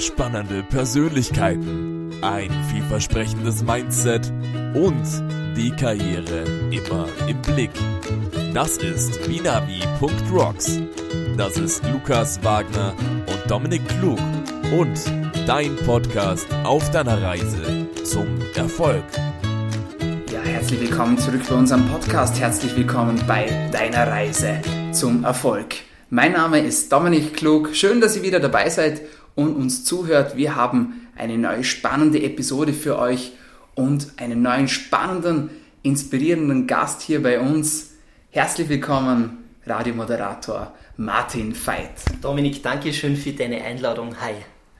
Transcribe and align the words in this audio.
spannende 0.00 0.62
Persönlichkeiten, 0.62 2.12
ein 2.22 2.50
vielversprechendes 2.72 3.62
Mindset 3.62 4.32
und 4.74 5.04
die 5.56 5.70
Karriere 5.70 6.44
immer 6.70 7.06
im 7.28 7.40
Blick. 7.42 7.70
Das 8.54 8.78
ist 8.78 9.22
binavi.rocks. 9.26 10.80
Das 11.36 11.56
ist 11.58 11.82
Lukas 11.92 12.42
Wagner 12.42 12.94
und 13.26 13.50
Dominik 13.50 13.86
Klug 13.88 14.18
und 14.72 14.98
dein 15.46 15.76
Podcast 15.76 16.46
auf 16.64 16.90
deiner 16.90 17.22
Reise 17.22 17.86
zum 18.04 18.26
Erfolg. 18.54 19.04
Ja, 20.32 20.40
herzlich 20.40 20.80
willkommen 20.80 21.18
zurück 21.18 21.42
bei 21.48 21.54
unserem 21.54 21.86
Podcast. 21.88 22.40
Herzlich 22.40 22.74
willkommen 22.76 23.22
bei 23.26 23.68
deiner 23.70 24.06
Reise 24.06 24.60
zum 24.92 25.24
Erfolg. 25.24 25.76
Mein 26.12 26.32
Name 26.32 26.58
ist 26.58 26.90
Dominik 26.90 27.34
Klug. 27.34 27.74
Schön, 27.74 28.00
dass 28.00 28.16
ihr 28.16 28.22
wieder 28.22 28.40
dabei 28.40 28.68
seid 28.68 29.00
und 29.34 29.54
uns 29.54 29.84
zuhört. 29.84 30.36
Wir 30.36 30.56
haben 30.56 31.08
eine 31.16 31.38
neue 31.38 31.64
spannende 31.64 32.22
Episode 32.22 32.72
für 32.72 32.98
euch 32.98 33.32
und 33.74 34.12
einen 34.16 34.42
neuen 34.42 34.68
spannenden, 34.68 35.50
inspirierenden 35.82 36.66
Gast 36.66 37.02
hier 37.02 37.22
bei 37.22 37.40
uns. 37.40 37.90
Herzlich 38.30 38.68
willkommen, 38.68 39.38
Radiomoderator 39.66 40.74
Martin 40.96 41.54
Veit. 41.54 42.02
Dominik, 42.20 42.62
danke 42.62 42.92
schön 42.92 43.16
für 43.16 43.32
deine 43.32 43.62
Einladung. 43.62 44.20
Hi. 44.20 44.34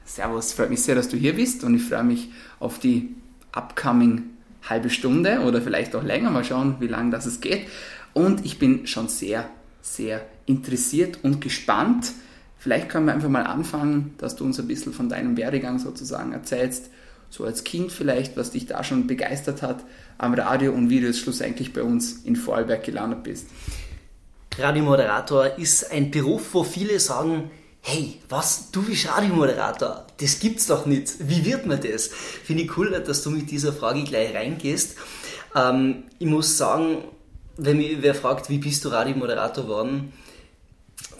Servus, 0.05 0.53
freut 0.53 0.69
mich 0.69 0.81
sehr, 0.81 0.95
dass 0.95 1.09
du 1.09 1.17
hier 1.17 1.35
bist 1.35 1.63
und 1.63 1.75
ich 1.75 1.83
freue 1.83 2.03
mich 2.03 2.29
auf 2.59 2.79
die 2.79 3.15
upcoming 3.51 4.23
halbe 4.69 4.89
Stunde 4.89 5.39
oder 5.41 5.61
vielleicht 5.61 5.95
auch 5.95 6.03
länger. 6.03 6.29
Mal 6.29 6.43
schauen, 6.43 6.75
wie 6.79 6.87
lange 6.87 7.11
das 7.11 7.25
es 7.25 7.41
geht. 7.41 7.67
Und 8.13 8.45
ich 8.45 8.59
bin 8.59 8.87
schon 8.87 9.07
sehr, 9.07 9.49
sehr 9.81 10.25
interessiert 10.45 11.19
und 11.23 11.41
gespannt. 11.41 12.11
Vielleicht 12.61 12.89
können 12.89 13.07
wir 13.07 13.13
einfach 13.13 13.27
mal 13.27 13.47
anfangen, 13.47 14.13
dass 14.19 14.35
du 14.35 14.45
uns 14.45 14.59
ein 14.59 14.67
bisschen 14.67 14.93
von 14.93 15.09
deinem 15.09 15.35
Werdegang 15.35 15.79
sozusagen 15.79 16.31
erzählst. 16.31 16.91
So 17.31 17.43
als 17.43 17.63
Kind 17.63 17.91
vielleicht, 17.91 18.37
was 18.37 18.51
dich 18.51 18.67
da 18.67 18.83
schon 18.83 19.07
begeistert 19.07 19.63
hat 19.63 19.83
am 20.19 20.35
Radio 20.35 20.71
und 20.71 20.91
wie 20.91 20.99
du 20.99 21.07
jetzt 21.07 21.21
schlussendlich 21.21 21.73
bei 21.73 21.81
uns 21.81 22.21
in 22.23 22.35
Vorarlberg 22.35 22.83
gelandet 22.83 23.23
bist. 23.23 23.47
Radiomoderator 24.59 25.57
ist 25.57 25.91
ein 25.91 26.11
Beruf, 26.11 26.53
wo 26.53 26.63
viele 26.63 26.99
sagen, 26.99 27.49
hey, 27.81 28.19
was, 28.29 28.69
du 28.69 28.83
bist 28.83 29.07
Radiomoderator? 29.07 30.05
Das 30.19 30.37
gibt's 30.37 30.67
doch 30.67 30.85
nicht. 30.85 31.27
Wie 31.27 31.43
wird 31.43 31.65
man 31.65 31.81
das? 31.81 32.09
Finde 32.09 32.61
ich 32.61 32.77
cool, 32.77 32.91
dass 32.91 33.23
du 33.23 33.31
mit 33.31 33.49
dieser 33.49 33.73
Frage 33.73 34.03
gleich 34.03 34.35
reingehst. 34.35 34.97
Ähm, 35.55 36.03
ich 36.19 36.27
muss 36.27 36.59
sagen, 36.59 37.05
wenn 37.57 37.77
mich 37.77 37.97
wer 38.01 38.13
fragt, 38.13 38.51
wie 38.51 38.59
bist 38.59 38.85
du 38.85 38.89
Radiomoderator 38.89 39.63
geworden, 39.63 40.13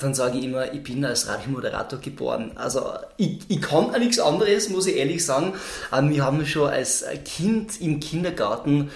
dann 0.02 0.14
sage 0.14 0.38
ich 0.38 0.44
immer, 0.44 0.74
ich 0.74 0.84
bin 0.84 1.04
als 1.06 1.28
Radiomoderator 1.28 2.00
geboren. 2.00 2.52
Also 2.56 2.86
ich, 3.18 3.40
ich 3.48 3.62
kann 3.62 3.92
nichts 4.00 4.20
anderes, 4.20 4.70
muss 4.70 4.88
ich 4.88 4.98
ehrlich 4.98 5.26
sagen. 5.26 5.54
Ähm, 5.94 6.12
wir 6.12 6.24
haben 6.26 6.46
schon 6.46 6.70
als 6.70 7.06
Kind 7.26 7.80
im 7.82 8.00
Kindergarten 8.00 8.92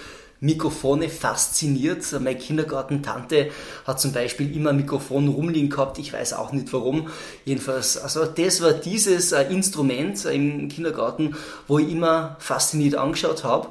Mikrofone 0.46 1.10
fasziniert. 1.10 2.10
Meine 2.12 2.36
Kindergartentante 2.36 3.50
hat 3.86 4.00
zum 4.00 4.12
Beispiel 4.12 4.56
immer 4.56 4.70
ein 4.70 4.76
Mikrofon 4.76 5.28
rumliegen 5.28 5.68
gehabt. 5.68 5.98
Ich 5.98 6.12
weiß 6.12 6.32
auch 6.32 6.52
nicht 6.52 6.72
warum. 6.72 7.08
Jedenfalls, 7.44 7.98
also 7.98 8.24
das 8.24 8.62
war 8.62 8.72
dieses 8.72 9.32
äh, 9.32 9.42
Instrument 9.52 10.24
im 10.24 10.68
Kindergarten, 10.68 11.36
wo 11.68 11.78
ich 11.78 11.90
immer 11.90 12.36
fasziniert 12.38 12.94
angeschaut 12.94 13.44
habe. 13.44 13.68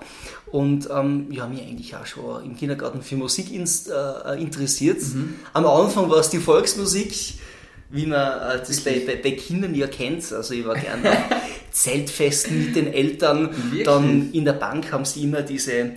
Und 0.52 0.90
ähm, 0.90 1.28
habe 1.40 1.54
mich 1.54 1.62
eigentlich 1.64 1.96
auch 1.96 2.06
schon 2.06 2.46
im 2.46 2.56
Kindergarten 2.56 3.02
für 3.02 3.16
Musik 3.16 3.52
ins, 3.52 3.88
äh, 3.88 4.40
interessiert. 4.40 5.02
Mhm. 5.02 5.36
Am 5.54 5.66
Anfang 5.66 6.10
war 6.10 6.20
es 6.20 6.30
die 6.30 6.40
Volksmusik, 6.40 7.34
wie 7.90 8.06
man 8.06 8.20
äh, 8.20 8.60
das 8.60 8.82
bei, 8.82 9.02
bei, 9.06 9.16
bei, 9.16 9.32
Kindern 9.32 9.74
ja 9.76 9.88
kennt. 9.88 10.32
Also 10.32 10.54
ich 10.54 10.66
war 10.66 10.76
gerne 10.76 11.12
Zeltfesten 11.76 12.68
mit 12.68 12.76
den 12.78 12.92
Eltern. 12.94 13.50
Wirklich? 13.52 13.84
Dann 13.84 14.32
in 14.32 14.46
der 14.46 14.54
Bank 14.54 14.94
haben 14.94 15.04
sie 15.04 15.24
immer 15.24 15.42
diese 15.42 15.74
äh, 15.74 15.92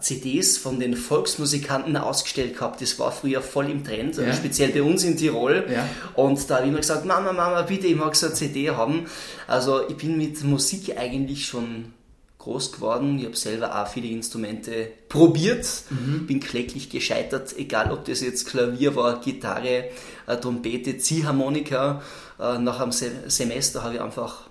CDs 0.00 0.58
von 0.58 0.78
den 0.78 0.94
Volksmusikanten 0.96 1.96
ausgestellt 1.96 2.54
gehabt. 2.54 2.80
Das 2.80 2.98
war 3.00 3.10
früher 3.10 3.42
voll 3.42 3.68
im 3.68 3.82
Trend, 3.82 4.16
ja. 4.16 4.32
speziell 4.32 4.70
bei 4.70 4.82
uns 4.82 5.02
in 5.02 5.16
Tirol. 5.16 5.66
Ja. 5.72 5.88
Und 6.14 6.48
da 6.48 6.56
habe 6.56 6.66
ich 6.66 6.70
immer 6.70 6.80
gesagt, 6.80 7.04
Mama, 7.04 7.32
Mama, 7.32 7.62
bitte, 7.62 7.88
ich 7.88 7.96
mag 7.96 8.14
so 8.14 8.26
eine 8.26 8.36
CD 8.36 8.70
haben. 8.70 9.06
Also 9.48 9.88
ich 9.88 9.96
bin 9.96 10.16
mit 10.16 10.44
Musik 10.44 10.96
eigentlich 10.96 11.46
schon 11.46 11.92
groß 12.38 12.70
geworden. 12.70 13.18
Ich 13.18 13.24
habe 13.24 13.36
selber 13.36 13.82
auch 13.82 13.88
viele 13.88 14.06
Instrumente 14.06 14.92
probiert, 15.08 15.66
mhm. 15.90 16.28
bin 16.28 16.38
kläglich 16.38 16.90
gescheitert, 16.90 17.56
egal 17.58 17.90
ob 17.90 18.04
das 18.04 18.20
jetzt 18.20 18.46
Klavier 18.46 18.94
war, 18.94 19.20
Gitarre, 19.20 19.90
äh, 20.28 20.36
Trompete, 20.36 20.96
Ziehharmonika. 20.96 22.02
Äh, 22.38 22.58
nach 22.58 22.78
einem 22.78 22.92
Semester 22.92 23.82
habe 23.82 23.96
ich 23.96 24.00
einfach 24.00 24.47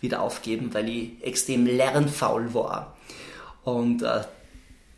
wieder 0.00 0.22
aufgeben, 0.22 0.72
weil 0.72 0.88
ich 0.88 1.10
extrem 1.22 1.66
lernfaul 1.66 2.54
war. 2.54 2.96
Und 3.64 4.02
äh, 4.02 4.22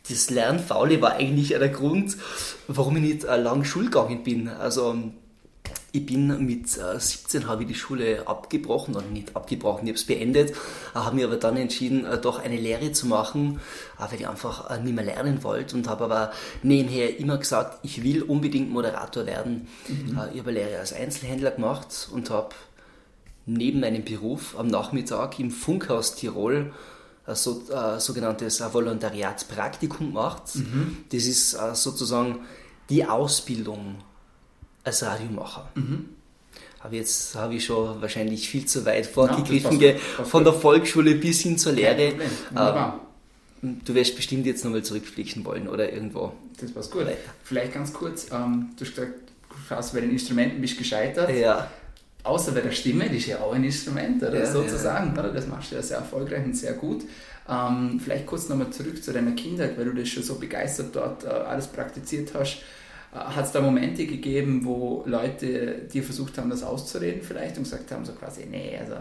das 0.07 0.29
Lernfaule 0.29 1.01
war 1.01 1.13
eigentlich 1.13 1.49
der 1.49 1.69
Grund, 1.69 2.17
warum 2.67 2.97
ich 2.97 3.03
nicht 3.03 3.23
äh, 3.23 3.37
lang 3.37 3.63
Schule 3.63 3.85
gegangen 3.85 4.23
bin. 4.23 4.47
Also 4.47 4.95
ich 5.93 6.05
bin 6.05 6.45
mit 6.45 6.69
17 6.69 7.41
äh, 7.41 7.45
habe 7.45 7.63
ich 7.63 7.67
die 7.67 7.75
Schule 7.75 8.27
abgebrochen, 8.27 8.95
oder 8.95 9.05
nicht 9.05 9.35
abgebrochen, 9.35 9.85
ich 9.85 9.91
habe 9.91 9.97
es 9.97 10.05
beendet, 10.05 10.51
äh, 10.51 10.53
habe 10.95 11.15
mir 11.15 11.25
aber 11.27 11.35
dann 11.35 11.57
entschieden, 11.57 12.05
äh, 12.05 12.17
doch 12.17 12.39
eine 12.39 12.55
Lehre 12.55 12.93
zu 12.93 13.07
machen, 13.07 13.59
weil 13.97 14.19
ich 14.19 14.27
einfach 14.27 14.79
nicht 14.79 14.95
mehr 14.95 15.03
lernen 15.03 15.43
wollte 15.43 15.75
und 15.75 15.87
habe 15.89 16.05
aber 16.05 16.31
nebenher 16.63 17.19
immer 17.19 17.37
gesagt, 17.37 17.79
ich 17.83 18.03
will 18.03 18.23
unbedingt 18.23 18.71
Moderator 18.71 19.25
werden. 19.25 19.67
Mhm. 19.87 20.17
Ich 20.33 20.39
habe 20.39 20.49
eine 20.49 20.59
Lehre 20.59 20.79
als 20.79 20.93
Einzelhändler 20.93 21.51
gemacht 21.51 22.09
und 22.11 22.29
habe 22.29 22.49
neben 23.53 23.79
meinem 23.79 24.03
Beruf 24.03 24.57
am 24.57 24.67
Nachmittag 24.67 25.39
im 25.39 25.51
Funkhaus 25.51 26.15
Tirol 26.15 26.73
ein 27.25 27.35
so, 27.35 27.63
äh, 27.71 27.99
sogenanntes 27.99 28.61
Volontariatspraktikum 28.61 30.07
gemacht. 30.07 30.55
Mhm. 30.55 30.97
Das 31.11 31.25
ist 31.25 31.53
äh, 31.53 31.75
sozusagen 31.75 32.39
die 32.89 33.05
Ausbildung 33.05 33.95
als 34.83 35.03
Radiomacher. 35.03 35.69
Mhm. 35.75 36.09
Aber 36.79 36.95
jetzt 36.95 37.35
habe 37.35 37.55
ich 37.55 37.65
schon 37.65 38.01
wahrscheinlich 38.01 38.49
viel 38.49 38.65
zu 38.65 38.85
weit 38.85 39.05
vorgegriffen, 39.05 39.79
ja, 39.79 39.93
von 40.23 40.43
der 40.43 40.53
Volksschule 40.53 41.13
bis 41.13 41.41
hin 41.41 41.57
zur 41.57 41.73
Lehre. 41.73 42.13
Ähm, 42.57 43.81
du 43.85 43.93
wirst 43.93 44.15
bestimmt 44.15 44.47
jetzt 44.47 44.65
nochmal 44.65 44.81
zurückblicken 44.81 45.45
wollen 45.45 45.67
oder 45.67 45.93
irgendwo. 45.93 46.33
Das 46.59 46.71
passt 46.71 46.91
gut. 46.91 47.05
Weiter. 47.05 47.17
Vielleicht 47.43 47.73
ganz 47.73 47.93
kurz, 47.93 48.31
ähm, 48.31 48.71
du 48.75 48.83
hast 48.83 48.95
gesagt, 48.95 49.13
du 49.49 49.55
schaust 49.69 49.93
bei 49.93 50.01
den 50.01 50.09
Instrumenten 50.09 50.59
bist 50.59 50.75
gescheitert. 50.75 51.29
Ja. 51.35 51.69
Außer 52.23 52.51
bei 52.51 52.61
der 52.61 52.71
Stimme, 52.71 53.09
die 53.09 53.17
ist 53.17 53.27
ja 53.27 53.39
auch 53.39 53.53
ein 53.53 53.63
Instrument, 53.63 54.21
oder 54.21 54.39
ja, 54.39 54.45
sozusagen. 54.45 55.15
Ja. 55.15 55.21
Oder? 55.21 55.33
Das 55.33 55.47
machst 55.47 55.71
du 55.71 55.75
ja 55.75 55.81
sehr 55.81 55.97
erfolgreich 55.97 56.45
und 56.45 56.55
sehr 56.55 56.73
gut. 56.73 57.03
Ähm, 57.49 57.99
vielleicht 57.99 58.27
kurz 58.27 58.47
nochmal 58.49 58.69
zurück 58.69 59.03
zu 59.03 59.11
deiner 59.11 59.31
Kindheit, 59.31 59.77
weil 59.77 59.85
du 59.85 59.93
das 59.93 60.09
schon 60.09 60.23
so 60.23 60.35
begeistert 60.35 60.95
dort 60.95 61.23
äh, 61.23 61.27
alles 61.27 61.67
praktiziert 61.67 62.33
hast. 62.33 62.59
Äh, 63.13 63.17
hat 63.17 63.45
es 63.45 63.51
da 63.51 63.61
Momente 63.61 64.05
gegeben, 64.05 64.63
wo 64.63 65.03
Leute 65.05 65.87
dir 65.91 66.03
versucht 66.03 66.37
haben, 66.37 66.49
das 66.49 66.63
auszureden 66.63 67.21
vielleicht 67.23 67.57
und 67.57 67.63
gesagt 67.63 67.91
haben, 67.91 68.05
so 68.05 68.13
quasi, 68.13 68.45
nee, 68.45 68.77
also 68.79 68.93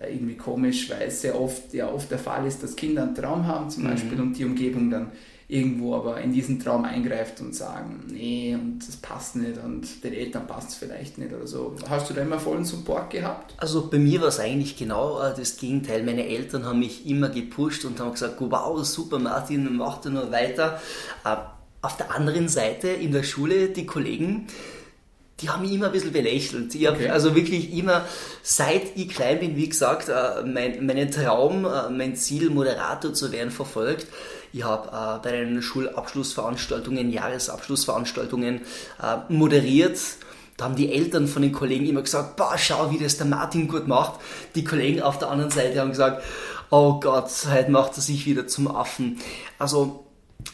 äh, 0.00 0.14
irgendwie 0.14 0.36
komisch, 0.36 0.88
weil 0.90 1.08
es 1.08 1.20
sehr 1.20 1.38
oft, 1.38 1.74
ja 1.74 1.90
oft 1.90 2.10
der 2.10 2.18
Fall 2.18 2.46
ist, 2.46 2.62
dass 2.62 2.76
Kinder 2.76 3.02
einen 3.02 3.14
Traum 3.14 3.46
haben 3.46 3.68
zum 3.70 3.84
mhm. 3.84 3.88
Beispiel 3.88 4.20
und 4.20 4.34
die 4.34 4.44
Umgebung 4.44 4.90
dann 4.90 5.10
irgendwo 5.48 5.94
aber 5.94 6.20
in 6.20 6.32
diesen 6.32 6.58
Traum 6.58 6.84
eingreift 6.84 7.40
und 7.40 7.54
sagen, 7.54 8.04
nee, 8.08 8.54
und 8.54 8.80
das 8.80 8.96
passt 8.96 9.36
nicht 9.36 9.62
und 9.62 10.02
den 10.02 10.12
Eltern 10.12 10.46
passt 10.46 10.70
es 10.70 10.74
vielleicht 10.74 11.18
nicht 11.18 11.32
oder 11.32 11.46
so. 11.46 11.76
Hast 11.88 12.10
du 12.10 12.14
da 12.14 12.22
immer 12.22 12.40
vollen 12.40 12.64
Support 12.64 13.10
gehabt? 13.10 13.54
Also 13.58 13.88
bei 13.88 13.98
mir 13.98 14.20
war 14.20 14.28
es 14.28 14.40
eigentlich 14.40 14.76
genau 14.76 15.20
äh, 15.20 15.34
das 15.36 15.56
Gegenteil. 15.56 16.02
Meine 16.02 16.26
Eltern 16.26 16.64
haben 16.64 16.80
mich 16.80 17.06
immer 17.06 17.28
gepusht 17.28 17.84
und 17.84 18.00
haben 18.00 18.10
gesagt, 18.10 18.36
wow, 18.40 18.84
super 18.84 19.20
Martin, 19.20 19.76
mach 19.76 20.00
da 20.00 20.10
nur 20.10 20.32
weiter. 20.32 20.80
Auf 21.80 21.96
der 21.96 22.12
anderen 22.12 22.48
Seite 22.48 22.88
in 22.88 23.12
der 23.12 23.22
Schule, 23.22 23.68
die 23.68 23.86
Kollegen, 23.86 24.48
die 25.40 25.50
haben 25.50 25.62
mich 25.62 25.72
immer 25.72 25.86
ein 25.86 25.92
bisschen 25.92 26.12
belächelt. 26.12 26.74
Ich 26.74 26.86
habe 26.86 26.96
okay. 26.96 27.10
also 27.10 27.34
wirklich 27.36 27.72
immer, 27.76 28.04
seit 28.42 28.96
ich 28.96 29.10
klein 29.10 29.38
bin, 29.38 29.56
wie 29.56 29.68
gesagt, 29.68 30.08
äh, 30.08 30.42
mein, 30.44 30.86
meinen 30.86 31.10
Traum, 31.10 31.66
äh, 31.66 31.90
mein 31.90 32.16
Ziel, 32.16 32.50
Moderator 32.50 33.12
zu 33.12 33.30
werden, 33.32 33.50
verfolgt. 33.50 34.06
Ich 34.56 34.64
habe 34.64 34.88
äh, 34.88 35.22
bei 35.22 35.32
den 35.32 35.60
Schulabschlussveranstaltungen, 35.60 37.10
Jahresabschlussveranstaltungen 37.10 38.62
moderiert. 39.28 39.98
Da 40.56 40.64
haben 40.64 40.76
die 40.76 40.90
Eltern 40.90 41.28
von 41.28 41.42
den 41.42 41.52
Kollegen 41.52 41.84
immer 41.84 42.00
gesagt, 42.00 42.36
boah, 42.36 42.56
schau, 42.56 42.90
wie 42.90 42.98
das 42.98 43.18
der 43.18 43.26
Martin 43.26 43.68
gut 43.68 43.86
macht. 43.86 44.18
Die 44.54 44.64
Kollegen 44.64 45.02
auf 45.02 45.18
der 45.18 45.28
anderen 45.28 45.50
Seite 45.50 45.78
haben 45.78 45.90
gesagt, 45.90 46.24
oh 46.70 46.98
Gott, 47.00 47.30
heute 47.50 47.70
macht 47.70 47.98
er 47.98 48.00
sich 48.00 48.24
wieder 48.24 48.46
zum 48.46 48.74
Affen. 48.74 49.20
Also 49.58 50.06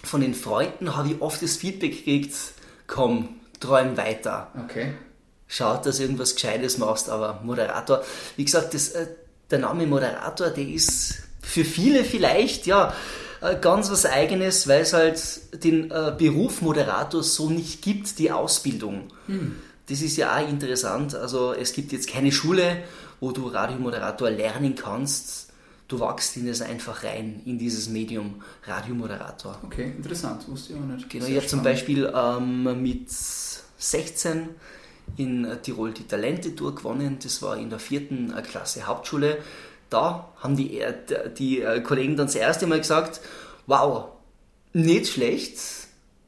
von 0.03 0.21
den 0.21 0.35
Freunden 0.35 0.97
habe 0.97 1.11
ich 1.11 1.23
oft 1.23 1.41
das 1.41 1.57
Feedback 1.57 1.99
gekriegt, 1.99 2.35
komm, 2.89 3.29
träum 3.61 3.97
weiter. 3.97 4.49
Okay. 4.65 4.95
Schaut, 5.47 5.87
dass 5.87 5.99
du 5.99 6.03
irgendwas 6.03 6.35
Gescheites 6.35 6.77
machst, 6.77 7.09
aber 7.09 7.41
Moderator, 7.45 8.03
wie 8.35 8.45
gesagt, 8.45 8.75
das, 8.75 8.89
äh, 8.89 9.07
der 9.49 9.61
Name 9.61 9.87
Moderator, 9.87 10.51
der 10.51 10.67
ist 10.67 11.23
für 11.41 11.65
viele 11.65 12.03
vielleicht, 12.03 12.67
ja, 12.67 12.93
äh, 13.43 13.57
ganz 13.61 13.91
was 13.91 14.07
Eigenes, 14.07 14.69
weil 14.69 14.83
es 14.83 14.93
halt 14.93 15.65
den 15.65 15.91
äh, 15.91 16.15
Beruf 16.17 16.63
Moderator 16.63 17.23
so 17.23 17.51
nicht 17.51 17.83
gibt, 17.83 18.19
die 18.19 18.31
Ausbildung. 18.31 19.09
Hm. 19.27 19.57
das 19.87 20.01
ist 20.01 20.17
ja 20.17 20.37
auch 20.37 20.49
interessant. 20.49 21.15
Also 21.15 21.53
es 21.53 21.73
gibt 21.73 21.93
jetzt 21.93 22.09
keine 22.09 22.33
Schule, 22.33 22.85
wo 23.21 23.33
du 23.33 23.49
Radiomoderator 23.49 24.31
lernen 24.31 24.75
kannst. 24.75 25.49
Du 25.89 26.01
wachst 26.01 26.37
in 26.37 26.49
es 26.49 26.63
einfach 26.63 27.05
rein, 27.05 27.43
in 27.45 27.59
dieses 27.59 27.89
Medium 27.89 28.43
Radiomoderator. 28.65 29.59
Okay, 29.65 29.93
interessant, 29.97 30.49
wusste 30.49 30.73
ich 30.73 30.79
auch 30.79 30.85
nicht. 30.85 31.11
Genau, 31.11 31.27
ich 31.27 31.37
habe 31.37 31.47
zum 31.47 31.63
Beispiel 31.63 32.11
ähm, 32.15 32.83
mit 32.83 33.11
16 33.11 34.49
in 35.17 35.47
Tirol 35.63 35.93
die 35.93 36.07
Talente-Tour 36.07 36.77
gewonnen. 36.77 37.19
Das 37.23 37.43
war 37.43 37.59
in 37.59 37.69
der 37.69 37.79
vierten 37.79 38.33
Klasse 38.49 38.87
Hauptschule. 38.87 39.39
Da 39.93 40.33
haben 40.39 40.57
die, 40.57 40.81
äh, 40.81 40.95
die 41.37 41.61
äh, 41.61 41.81
Kollegen 41.81 42.17
dann 42.17 42.27
das 42.27 42.35
erste 42.35 42.67
Mal 42.67 42.79
gesagt, 42.79 43.21
wow, 43.67 44.07
nicht 44.73 45.09
schlecht, 45.09 45.59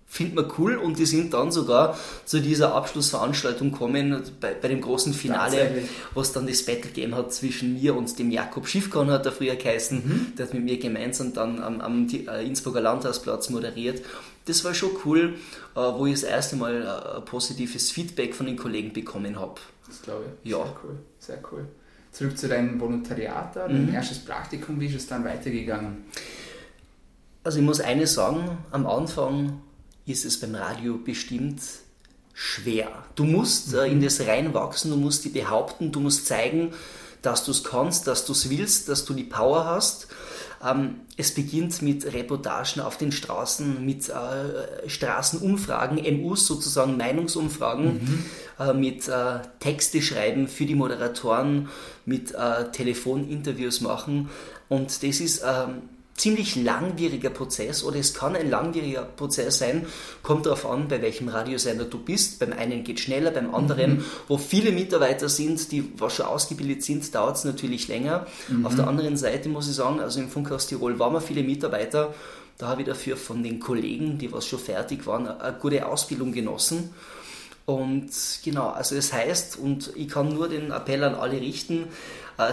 findet 0.07 0.35
man 0.37 0.53
cool 0.59 0.77
und 0.77 0.99
die 0.99 1.07
sind 1.07 1.35
dann 1.35 1.51
sogar 1.51 1.99
zu 2.25 2.41
dieser 2.41 2.75
Abschlussveranstaltung 2.75 3.73
gekommen, 3.73 4.23
bei, 4.41 4.55
bei 4.55 4.69
dem 4.69 4.81
großen 4.81 5.13
Finale, 5.13 5.89
was 6.15 6.33
dann 6.33 6.47
das 6.47 6.65
Battle 6.65 6.83
gegeben 6.83 7.17
hat 7.17 7.33
zwischen 7.33 7.75
mir 7.75 7.97
und 7.97 8.17
dem 8.19 8.31
Jakob 8.31 8.69
Schiffkorn, 8.69 9.11
hat 9.11 9.27
er 9.27 9.33
früher 9.33 9.57
geheißen, 9.57 9.99
mhm. 9.99 10.33
der 10.37 10.47
hat 10.47 10.55
mit 10.55 10.65
mir 10.65 10.79
gemeinsam 10.79 11.33
dann 11.33 11.61
am, 11.61 11.81
am 11.81 12.07
äh, 12.09 12.47
Innsbrucker 12.47 12.81
Landhausplatz 12.81 13.51
moderiert. 13.51 14.05
Das 14.45 14.63
war 14.63 14.75
schon 14.75 14.91
cool, 15.07 15.37
wo 15.75 16.05
ich 16.05 16.13
das 16.13 16.25
erste 16.25 16.57
Mal 16.57 17.23
positives 17.25 17.91
Feedback 17.91 18.35
von 18.35 18.45
den 18.45 18.59
Kollegen 18.59 18.93
bekommen 18.93 19.41
habe. 19.41 19.59
Das 19.89 20.03
glaube 20.03 20.25
ich. 20.43 20.51
Ja. 20.51 20.59
Sehr 20.59 20.77
cool, 20.85 20.99
sehr 21.19 21.39
cool. 21.51 21.67
Zurück 22.15 22.39
zu 22.39 22.47
deinem 22.47 22.81
Volontariat, 22.81 23.57
dein 23.57 23.89
mhm. 23.89 23.95
erstes 23.95 24.21
Praktikum, 24.21 24.79
wie 24.79 24.87
ist 24.87 24.95
es 24.95 25.09
dann 25.09 25.25
weitergegangen? 25.25 26.05
Also 27.43 27.59
ich 27.59 27.65
muss 27.65 27.81
eines 27.81 28.15
sagen, 28.15 28.57
am 28.71 28.87
Anfang 28.87 29.61
ist 30.07 30.25
es 30.25 30.39
beim 30.39 30.55
Radio 30.55 30.97
bestimmt 30.97 31.61
schwer. 32.33 32.87
Du 33.17 33.25
musst 33.25 33.75
äh, 33.75 33.87
in 33.87 33.99
mhm. 33.99 34.05
das 34.05 34.21
reinwachsen, 34.21 34.93
du 34.93 34.97
musst 34.97 35.25
die 35.25 35.31
behaupten, 35.31 35.91
du 35.91 35.99
musst 35.99 36.27
zeigen, 36.27 36.73
dass 37.21 37.45
du 37.45 37.51
es 37.51 37.65
kannst, 37.65 38.07
dass 38.07 38.25
du 38.25 38.33
es 38.33 38.49
willst, 38.49 38.89
dass 38.89 39.05
du 39.05 39.13
die 39.13 39.25
Power 39.25 39.65
hast. 39.65 40.07
Ähm, 40.65 41.01
es 41.17 41.35
beginnt 41.35 41.83
mit 41.83 42.13
Reportagen 42.13 42.81
auf 42.81 42.97
den 42.97 43.13
Straßen, 43.13 43.85
mit 43.85 44.09
äh, 44.09 44.89
Straßenumfragen, 44.89 45.99
MUs 46.21 46.47
sozusagen, 46.47 46.97
Meinungsumfragen, 46.97 47.95
mhm. 47.95 48.25
äh, 48.59 48.73
mit 48.73 49.09
äh, 49.09 49.41
Texte 49.61 50.01
schreiben 50.01 50.49
für 50.49 50.67
die 50.67 50.75
Moderatoren, 50.75 51.69
mit 52.07 52.35
äh, 52.35 52.71
Telefoninterviews 52.73 53.81
machen. 53.81 54.31
Und 54.69 55.03
das 55.03 55.21
ist 55.21 55.43
ähm, 55.45 55.83
ziemlich 56.17 56.55
langwieriger 56.57 57.31
Prozess 57.31 57.83
oder 57.83 57.97
es 57.99 58.15
kann 58.15 58.37
ein 58.37 58.49
langwieriger 58.49 59.03
Prozess 59.03 59.59
sein, 59.59 59.87
kommt 60.23 60.47
darauf 60.47 60.65
an, 60.65 60.87
bei 60.89 61.03
welchem 61.03 61.29
Radiosender 61.29 61.85
du 61.85 61.99
bist. 61.99 62.39
Beim 62.39 62.53
einen 62.53 62.85
geht 62.85 63.01
schneller, 63.01 63.33
beim 63.33 63.55
anderen, 63.55 63.97
mhm. 63.97 64.05
wo 64.29 64.39
viele 64.39 64.71
Mitarbeiter 64.71 65.29
sind, 65.29 65.73
die 65.73 65.93
was 65.99 66.15
schon 66.17 66.27
ausgebildet 66.27 66.85
sind, 66.85 67.15
dauert 67.15 67.37
es 67.37 67.45
natürlich 67.45 67.89
länger. 67.89 68.27
Mhm. 68.49 68.65
Auf 68.65 68.77
der 68.77 68.87
anderen 68.87 69.17
Seite 69.17 69.49
muss 69.49 69.69
ich 69.69 69.75
sagen, 69.75 70.01
also 70.01 70.21
im 70.21 70.29
Funkhaus 70.29 70.69
Tirol 70.69 70.99
waren 70.99 71.15
wir 71.15 71.21
viele 71.21 71.43
Mitarbeiter, 71.43 72.15
da 72.59 72.69
habe 72.69 72.83
ich 72.83 72.87
dafür 72.87 73.17
von 73.17 73.43
den 73.43 73.59
Kollegen, 73.59 74.19
die 74.19 74.33
was 74.33 74.47
schon 74.47 74.61
fertig 74.61 75.07
waren, 75.07 75.27
eine 75.27 75.57
gute 75.59 75.87
Ausbildung 75.87 76.33
genossen. 76.33 76.95
Und 77.67 78.11
genau, 78.45 78.69
also 78.69 78.95
es 78.95 79.09
das 79.09 79.19
heißt, 79.19 79.59
und 79.59 79.91
ich 79.97 80.09
kann 80.09 80.35
nur 80.35 80.49
den 80.49 80.71
Appell 80.71 81.03
an 81.03 81.15
alle 81.15 81.41
richten, 81.41 81.89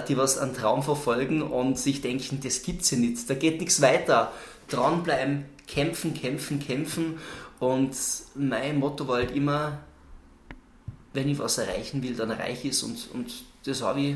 die 0.08 0.18
was 0.18 0.38
einen 0.38 0.54
Traum 0.54 0.84
verfolgen 0.84 1.42
und 1.42 1.78
sich 1.78 2.02
denken, 2.02 2.40
das 2.44 2.64
gibt's 2.64 2.92
ja 2.92 2.98
nicht, 2.98 3.30
da 3.30 3.34
geht 3.34 3.60
nichts 3.60 3.82
weiter. 3.82 4.32
Dranbleiben, 4.68 5.46
kämpfen, 5.68 6.14
kämpfen, 6.14 6.60
kämpfen. 6.60 7.18
Und 7.60 7.96
mein 8.36 8.80
Motto 8.80 9.08
war 9.08 9.18
halt 9.18 9.32
immer, 9.36 9.80
wenn 11.14 11.30
ich 11.30 11.40
was 11.40 11.58
erreichen 11.58 12.02
will, 12.04 12.16
dann 12.16 12.30
erreiche 12.30 12.68
ich 12.68 12.74
es 12.74 12.84
und, 12.84 13.10
und 13.14 13.32
das 13.66 13.82
habe 13.82 14.00
ich 14.02 14.16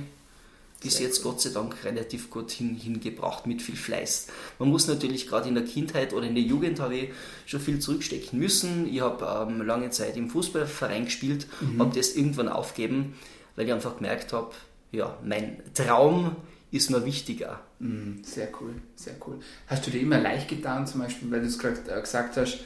bis 0.82 1.00
jetzt 1.00 1.24
Gott 1.24 1.42
sei 1.42 1.50
Dank 1.50 1.84
relativ 1.84 2.30
gut 2.30 2.52
hin, 2.52 2.76
hingebracht 2.76 3.48
mit 3.48 3.62
viel 3.62 3.76
Fleiß. 3.76 4.28
Man 4.60 4.70
muss 4.70 4.88
natürlich 4.88 5.28
gerade 5.28 5.50
in 5.50 5.56
der 5.56 5.66
Kindheit 5.66 6.14
oder 6.14 6.28
in 6.28 6.36
der 6.36 6.44
Jugend 6.44 6.80
habe 6.80 6.96
ich 6.96 7.10
schon 7.46 7.60
viel 7.60 7.80
zurückstecken 7.80 8.38
müssen. 8.38 8.88
Ich 8.94 9.02
habe 9.02 9.48
ähm, 9.50 9.62
lange 9.62 9.90
Zeit 9.90 10.16
im 10.16 10.30
Fußballverein 10.30 11.06
gespielt, 11.06 11.48
mhm. 11.62 11.82
habe 11.82 11.98
das 11.98 12.16
irgendwann 12.16 12.50
aufgegeben, 12.50 13.16
weil 13.56 13.66
ich 13.66 13.74
einfach 13.74 13.98
gemerkt 13.98 14.32
habe, 14.34 14.54
ja, 14.96 15.18
mein 15.24 15.58
Traum 15.74 16.36
ist 16.72 16.90
mir 16.90 17.06
wichtiger. 17.06 17.62
Mhm, 17.80 18.22
sehr 18.24 18.50
cool, 18.60 18.74
sehr 18.96 19.16
cool. 19.26 19.40
Hast 19.68 19.86
du 19.86 19.92
dir 19.92 20.02
immer 20.02 20.20
leicht 20.20 20.48
getan, 20.48 20.88
zum 20.88 21.02
Beispiel, 21.02 21.30
weil 21.32 21.42
du 21.42 21.48
es 21.48 21.60
gerade 21.60 21.80
äh, 21.88 22.02
gesagt 22.02 22.38
hast, 22.38 22.60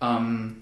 ähm, 0.00 0.56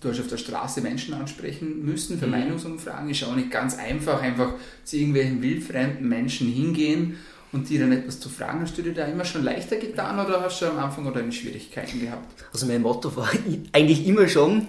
du 0.00 0.10
hast 0.10 0.20
auf 0.20 0.28
der 0.28 0.38
Straße 0.38 0.80
Menschen 0.80 1.14
ansprechen 1.14 1.84
müssen 1.84 2.18
für 2.18 2.26
mhm. 2.26 2.32
Meinungsumfragen. 2.32 3.10
Ist 3.10 3.24
auch 3.24 3.36
nicht 3.36 3.50
ganz 3.50 3.76
einfach, 3.76 4.22
einfach 4.22 4.54
zu 4.84 4.96
irgendwelchen 4.96 5.42
wildfremden 5.42 6.08
Menschen 6.08 6.48
hingehen 6.48 7.18
und 7.52 7.68
die 7.68 7.78
dann 7.78 7.92
etwas 7.92 8.20
zu 8.20 8.28
fragen. 8.28 8.60
Hast 8.60 8.76
du 8.76 8.82
dir 8.82 8.94
da 8.94 9.04
immer 9.06 9.24
schon 9.24 9.44
leichter 9.44 9.76
getan 9.76 10.18
oder 10.24 10.42
hast 10.42 10.60
du 10.60 10.66
am 10.66 10.78
Anfang 10.78 11.06
oder 11.06 11.20
deine 11.20 11.32
Schwierigkeiten 11.32 12.00
gehabt? 12.00 12.44
Also 12.52 12.66
mein 12.66 12.82
Motto 12.82 13.14
war 13.16 13.30
eigentlich 13.72 14.06
immer 14.06 14.28
schon, 14.28 14.66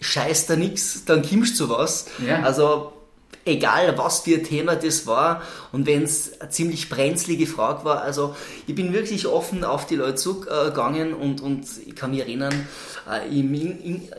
scheiß 0.00 0.46
da 0.46 0.56
nichts, 0.56 1.04
dann 1.04 1.22
kommst 1.22 1.58
du 1.60 1.68
was. 1.68 2.06
Ja. 2.26 2.42
Also 2.42 2.92
egal 3.44 3.96
was 3.96 4.20
für 4.20 4.36
ein 4.36 4.44
Thema 4.44 4.76
das 4.76 5.06
war 5.06 5.42
und 5.72 5.86
wenn 5.86 6.02
es 6.02 6.40
eine 6.40 6.50
ziemlich 6.50 6.88
brenzlige 6.88 7.46
Frage 7.46 7.84
war. 7.84 8.02
Also 8.02 8.34
ich 8.66 8.74
bin 8.74 8.92
wirklich 8.92 9.26
offen 9.26 9.64
auf 9.64 9.86
die 9.86 9.96
Leute 9.96 10.16
zugegangen 10.16 11.14
und, 11.14 11.40
und 11.40 11.66
ich 11.86 11.94
kann 11.94 12.10
mich 12.10 12.20
erinnern, 12.20 12.66
äh, 13.10 13.28
im 13.38 13.54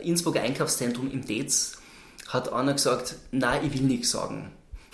Innsbruck 0.04 0.38
Einkaufszentrum 0.38 1.12
im 1.12 1.26
Dez 1.26 1.74
hat 2.28 2.52
einer 2.52 2.74
gesagt, 2.74 3.16
nein, 3.32 3.62
ich 3.66 3.74
will 3.74 3.82
nichts 3.82 4.12
sagen. 4.12 4.52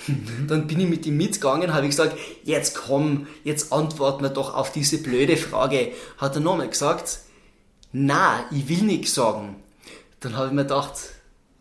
Mhm. 0.08 0.48
Dann 0.48 0.68
bin 0.68 0.80
ich 0.80 0.88
mit 0.88 1.06
ihm 1.06 1.18
mitgegangen, 1.18 1.74
habe 1.74 1.86
ich 1.86 1.92
gesagt, 1.92 2.18
jetzt 2.44 2.76
komm, 2.76 3.28
jetzt 3.44 3.72
antworten 3.72 4.24
wir 4.24 4.30
doch 4.30 4.54
auf 4.54 4.72
diese 4.72 5.00
blöde 5.00 5.38
Frage. 5.38 5.92
Hat 6.18 6.36
er 6.36 6.42
nochmal 6.42 6.70
gesagt, 6.70 7.20
na, 7.92 8.46
ich 8.52 8.68
will 8.70 8.84
nichts 8.84 9.14
sagen. 9.14 9.56
Dann 10.20 10.36
habe 10.36 10.48
ich 10.48 10.54
mir 10.54 10.64
gedacht, 10.64 10.94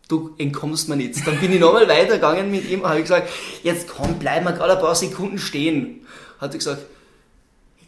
du 0.07 0.35
entkommst 0.37 0.89
mir 0.89 0.95
nicht. 0.95 1.25
Dann 1.25 1.39
bin 1.39 1.53
ich 1.53 1.59
nochmal 1.59 1.87
weitergegangen 1.87 2.49
mit 2.49 2.69
ihm, 2.69 2.83
habe 2.83 2.97
ich 2.97 3.03
gesagt, 3.03 3.29
jetzt 3.63 3.87
komm, 3.87 4.19
bleib 4.19 4.43
mal 4.43 4.53
gerade 4.53 4.73
ein 4.73 4.79
paar 4.79 4.95
Sekunden 4.95 5.39
stehen. 5.39 6.05
Hat 6.39 6.53
er 6.53 6.57
gesagt, 6.57 6.83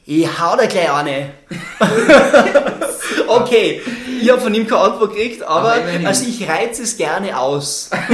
ich 0.05 0.39
hau 0.39 0.55
da 0.57 0.65
gleich 0.65 0.91
eine. 0.91 1.33
okay, 3.27 3.81
ich 4.21 4.29
habe 4.29 4.41
von 4.41 4.53
ihm 4.53 4.65
keine 4.67 4.81
Antwort 4.81 5.13
gekriegt, 5.13 5.43
aber, 5.43 5.75
aber 5.75 6.07
also 6.07 6.27
ich 6.27 6.47
reize 6.47 6.83
es 6.83 6.97
gerne 6.97 7.37
aus. 7.37 7.91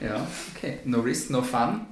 ja, 0.00 0.26
okay. 0.56 0.80
No 0.84 1.00
risk, 1.00 1.30
no 1.30 1.42
fun. 1.42 1.86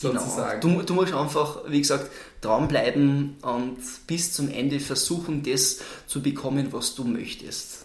Genau. 0.00 0.20
Sozusagen. 0.20 0.60
Genau. 0.60 0.80
Du, 0.80 0.86
du 0.86 0.94
musst 0.94 1.14
einfach, 1.14 1.58
wie 1.68 1.80
gesagt, 1.80 2.10
dranbleiben 2.40 3.36
und 3.42 3.78
bis 4.06 4.32
zum 4.32 4.50
Ende 4.50 4.80
versuchen, 4.80 5.42
das 5.42 5.78
zu 6.06 6.22
bekommen, 6.22 6.68
was 6.72 6.94
du 6.94 7.04
möchtest. 7.04 7.81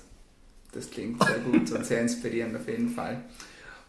Das 0.71 0.89
klingt 0.89 1.23
sehr 1.23 1.39
gut 1.39 1.71
und 1.71 1.85
sehr 1.85 2.01
inspirierend 2.01 2.55
auf 2.55 2.67
jeden 2.67 2.89
Fall. 2.89 3.23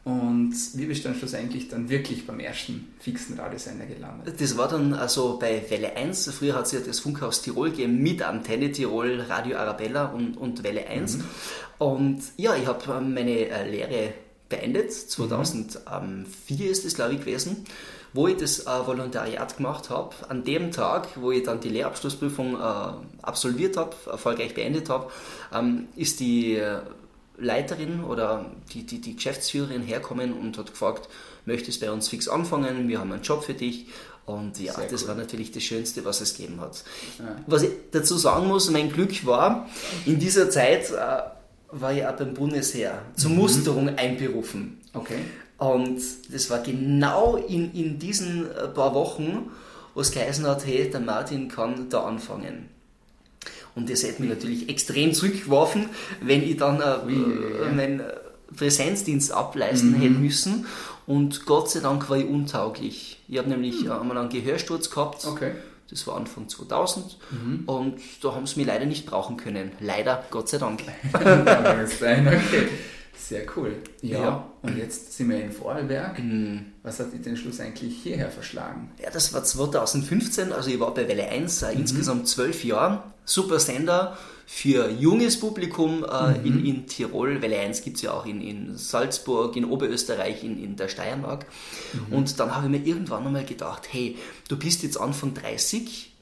Und 0.04 0.54
wie 0.74 0.86
bist 0.86 1.04
du 1.04 1.08
dann 1.08 1.18
schlussendlich 1.18 1.68
dann 1.68 1.90
wirklich 1.90 2.26
beim 2.26 2.40
ersten 2.40 2.94
fixen 2.98 3.38
Radiosender 3.38 3.84
gelandet? 3.84 4.40
Das 4.40 4.56
war 4.56 4.68
dann 4.68 4.94
also 4.94 5.38
bei 5.38 5.62
Welle 5.68 5.96
1. 5.96 6.30
Früher 6.30 6.54
hat 6.54 6.66
es 6.66 6.72
ja 6.72 6.80
das 6.80 7.00
Funkhaus 7.00 7.42
Tirol 7.42 7.70
gegeben 7.70 8.02
mit 8.02 8.22
Antenne 8.22 8.72
Tirol, 8.72 9.20
Radio 9.20 9.58
Arabella 9.58 10.06
und, 10.06 10.38
und 10.38 10.62
Welle 10.62 10.86
1. 10.86 11.18
Mhm. 11.18 11.24
Und 11.78 12.22
ja, 12.36 12.56
ich 12.56 12.66
habe 12.66 12.80
ähm, 12.90 13.12
meine 13.12 13.48
äh, 13.48 13.70
Lehre 13.70 14.14
beendet. 14.48 14.92
2004 14.92 16.24
mhm. 16.56 16.72
ist 16.72 16.84
es, 16.86 16.94
glaube 16.94 17.14
ich, 17.14 17.20
gewesen 17.20 17.66
wo 18.12 18.28
ich 18.28 18.36
das 18.36 18.60
äh, 18.60 18.86
Volontariat 18.86 19.56
gemacht 19.56 19.90
habe, 19.90 20.14
an 20.28 20.44
dem 20.44 20.70
Tag, 20.72 21.08
wo 21.16 21.30
ich 21.30 21.42
dann 21.42 21.60
die 21.60 21.68
Lehrabschlussprüfung 21.68 22.54
äh, 22.54 23.22
absolviert 23.22 23.76
habe, 23.76 23.94
erfolgreich 24.06 24.54
beendet 24.54 24.88
habe, 24.88 25.10
ähm, 25.52 25.88
ist 25.96 26.20
die 26.20 26.60
Leiterin 27.38 28.02
oder 28.02 28.46
die, 28.72 28.84
die, 28.84 29.00
die 29.00 29.16
Geschäftsführerin 29.16 29.82
herkommen 29.82 30.32
und 30.32 30.58
hat 30.58 30.70
gefragt, 30.70 31.08
möchtest 31.44 31.80
du 31.80 31.86
bei 31.86 31.92
uns 31.92 32.08
fix 32.08 32.28
anfangen, 32.28 32.88
wir 32.88 32.98
haben 32.98 33.12
einen 33.12 33.22
Job 33.22 33.44
für 33.44 33.54
dich. 33.54 33.86
Und 34.26 34.60
ja, 34.60 34.74
Sehr 34.74 34.88
das 34.88 35.02
cool. 35.02 35.08
war 35.08 35.14
natürlich 35.14 35.52
das 35.52 35.62
Schönste, 35.62 36.04
was 36.04 36.20
es 36.20 36.36
gegeben 36.36 36.60
hat. 36.60 36.84
Ja. 37.18 37.36
Was 37.46 37.62
ich 37.62 37.70
dazu 37.90 38.16
sagen 38.18 38.46
muss, 38.46 38.70
mein 38.70 38.92
Glück 38.92 39.24
war, 39.24 39.68
in 40.04 40.18
dieser 40.18 40.50
Zeit 40.50 40.90
äh, 40.90 40.96
war 41.70 41.92
ich 41.94 42.06
auch 42.06 42.16
beim 42.16 42.34
Bundesheer 42.34 43.02
zur 43.16 43.30
mhm. 43.30 43.36
Musterung 43.36 43.88
einberufen. 43.96 44.80
Okay. 44.92 45.18
Und 45.58 46.00
das 46.30 46.50
war 46.50 46.60
genau 46.60 47.36
in, 47.36 47.74
in 47.74 47.98
diesen 47.98 48.50
äh, 48.50 48.68
paar 48.68 48.94
Wochen, 48.94 49.50
wo 49.94 50.00
es 50.00 50.12
geheißen 50.12 50.46
hat, 50.46 50.64
hey, 50.64 50.88
der 50.88 51.00
Martin 51.00 51.48
kann 51.48 51.88
da 51.90 52.04
anfangen. 52.04 52.68
Und 53.74 53.90
das 53.90 54.04
hätte 54.04 54.22
mich 54.22 54.30
natürlich 54.30 54.68
extrem 54.68 55.12
zurückgeworfen, 55.12 55.88
wenn 56.20 56.42
ich 56.42 56.56
dann 56.56 56.80
äh, 56.80 57.74
meinen 57.74 58.00
äh, 58.00 58.04
Präsenzdienst 58.56 59.32
ableisten 59.32 59.92
mhm. 59.92 60.00
hätte 60.00 60.14
müssen. 60.14 60.66
Und 61.06 61.44
Gott 61.46 61.70
sei 61.70 61.80
Dank 61.80 62.08
war 62.08 62.18
ich 62.18 62.26
untauglich. 62.26 63.20
Ich 63.28 63.38
habe 63.38 63.48
nämlich 63.48 63.84
mhm. 63.84 63.92
einmal 63.92 64.18
einen 64.18 64.28
Gehörsturz 64.28 64.90
gehabt. 64.90 65.24
Okay. 65.24 65.52
Das 65.90 66.06
war 66.06 66.16
Anfang 66.16 66.48
2000 66.48 67.16
mhm. 67.30 67.62
und 67.64 67.98
da 68.20 68.34
haben 68.34 68.46
sie 68.46 68.60
mich 68.60 68.66
leider 68.66 68.84
nicht 68.84 69.06
brauchen 69.06 69.38
können. 69.38 69.72
Leider, 69.80 70.22
Gott 70.30 70.50
sei 70.50 70.58
Dank. 70.58 70.82
okay. 71.14 72.68
Sehr 73.28 73.44
cool. 73.56 73.76
Ja, 74.00 74.18
ja. 74.20 74.50
und 74.62 74.78
jetzt 74.78 75.12
sind 75.12 75.28
wir 75.28 75.38
in 75.38 75.52
Vorarlberg. 75.52 76.18
Mhm. 76.18 76.72
Was 76.82 76.98
hat 76.98 77.12
dich 77.12 77.20
denn 77.20 77.36
schlussendlich 77.36 78.02
hierher 78.02 78.30
verschlagen? 78.30 78.90
Ja, 79.02 79.10
das 79.10 79.34
war 79.34 79.44
2015, 79.44 80.50
also 80.50 80.70
ich 80.70 80.80
war 80.80 80.94
bei 80.94 81.06
Welle 81.08 81.28
1 81.28 81.60
äh, 81.60 81.74
mhm. 81.74 81.80
insgesamt 81.80 82.26
zwölf 82.26 82.64
Jahre. 82.64 83.02
Super 83.26 83.60
Sender 83.60 84.16
für 84.46 84.90
junges 84.90 85.38
Publikum 85.38 86.06
äh, 86.10 86.38
mhm. 86.38 86.46
in, 86.46 86.64
in 86.64 86.86
Tirol. 86.86 87.42
Welle 87.42 87.58
1 87.58 87.82
gibt 87.82 87.96
es 87.96 88.02
ja 88.02 88.12
auch 88.12 88.24
in, 88.24 88.40
in 88.40 88.78
Salzburg, 88.78 89.56
in 89.56 89.66
Oberösterreich, 89.66 90.42
in, 90.42 90.64
in 90.64 90.76
der 90.76 90.88
Steiermark. 90.88 91.44
Mhm. 91.92 92.14
Und 92.14 92.40
dann 92.40 92.56
habe 92.56 92.64
ich 92.64 92.70
mir 92.70 92.86
irgendwann 92.86 93.26
einmal 93.26 93.44
gedacht, 93.44 93.88
hey, 93.90 94.16
du 94.48 94.56
bist 94.56 94.82
jetzt 94.82 94.98
Anfang 94.98 95.34
30, 95.34 96.14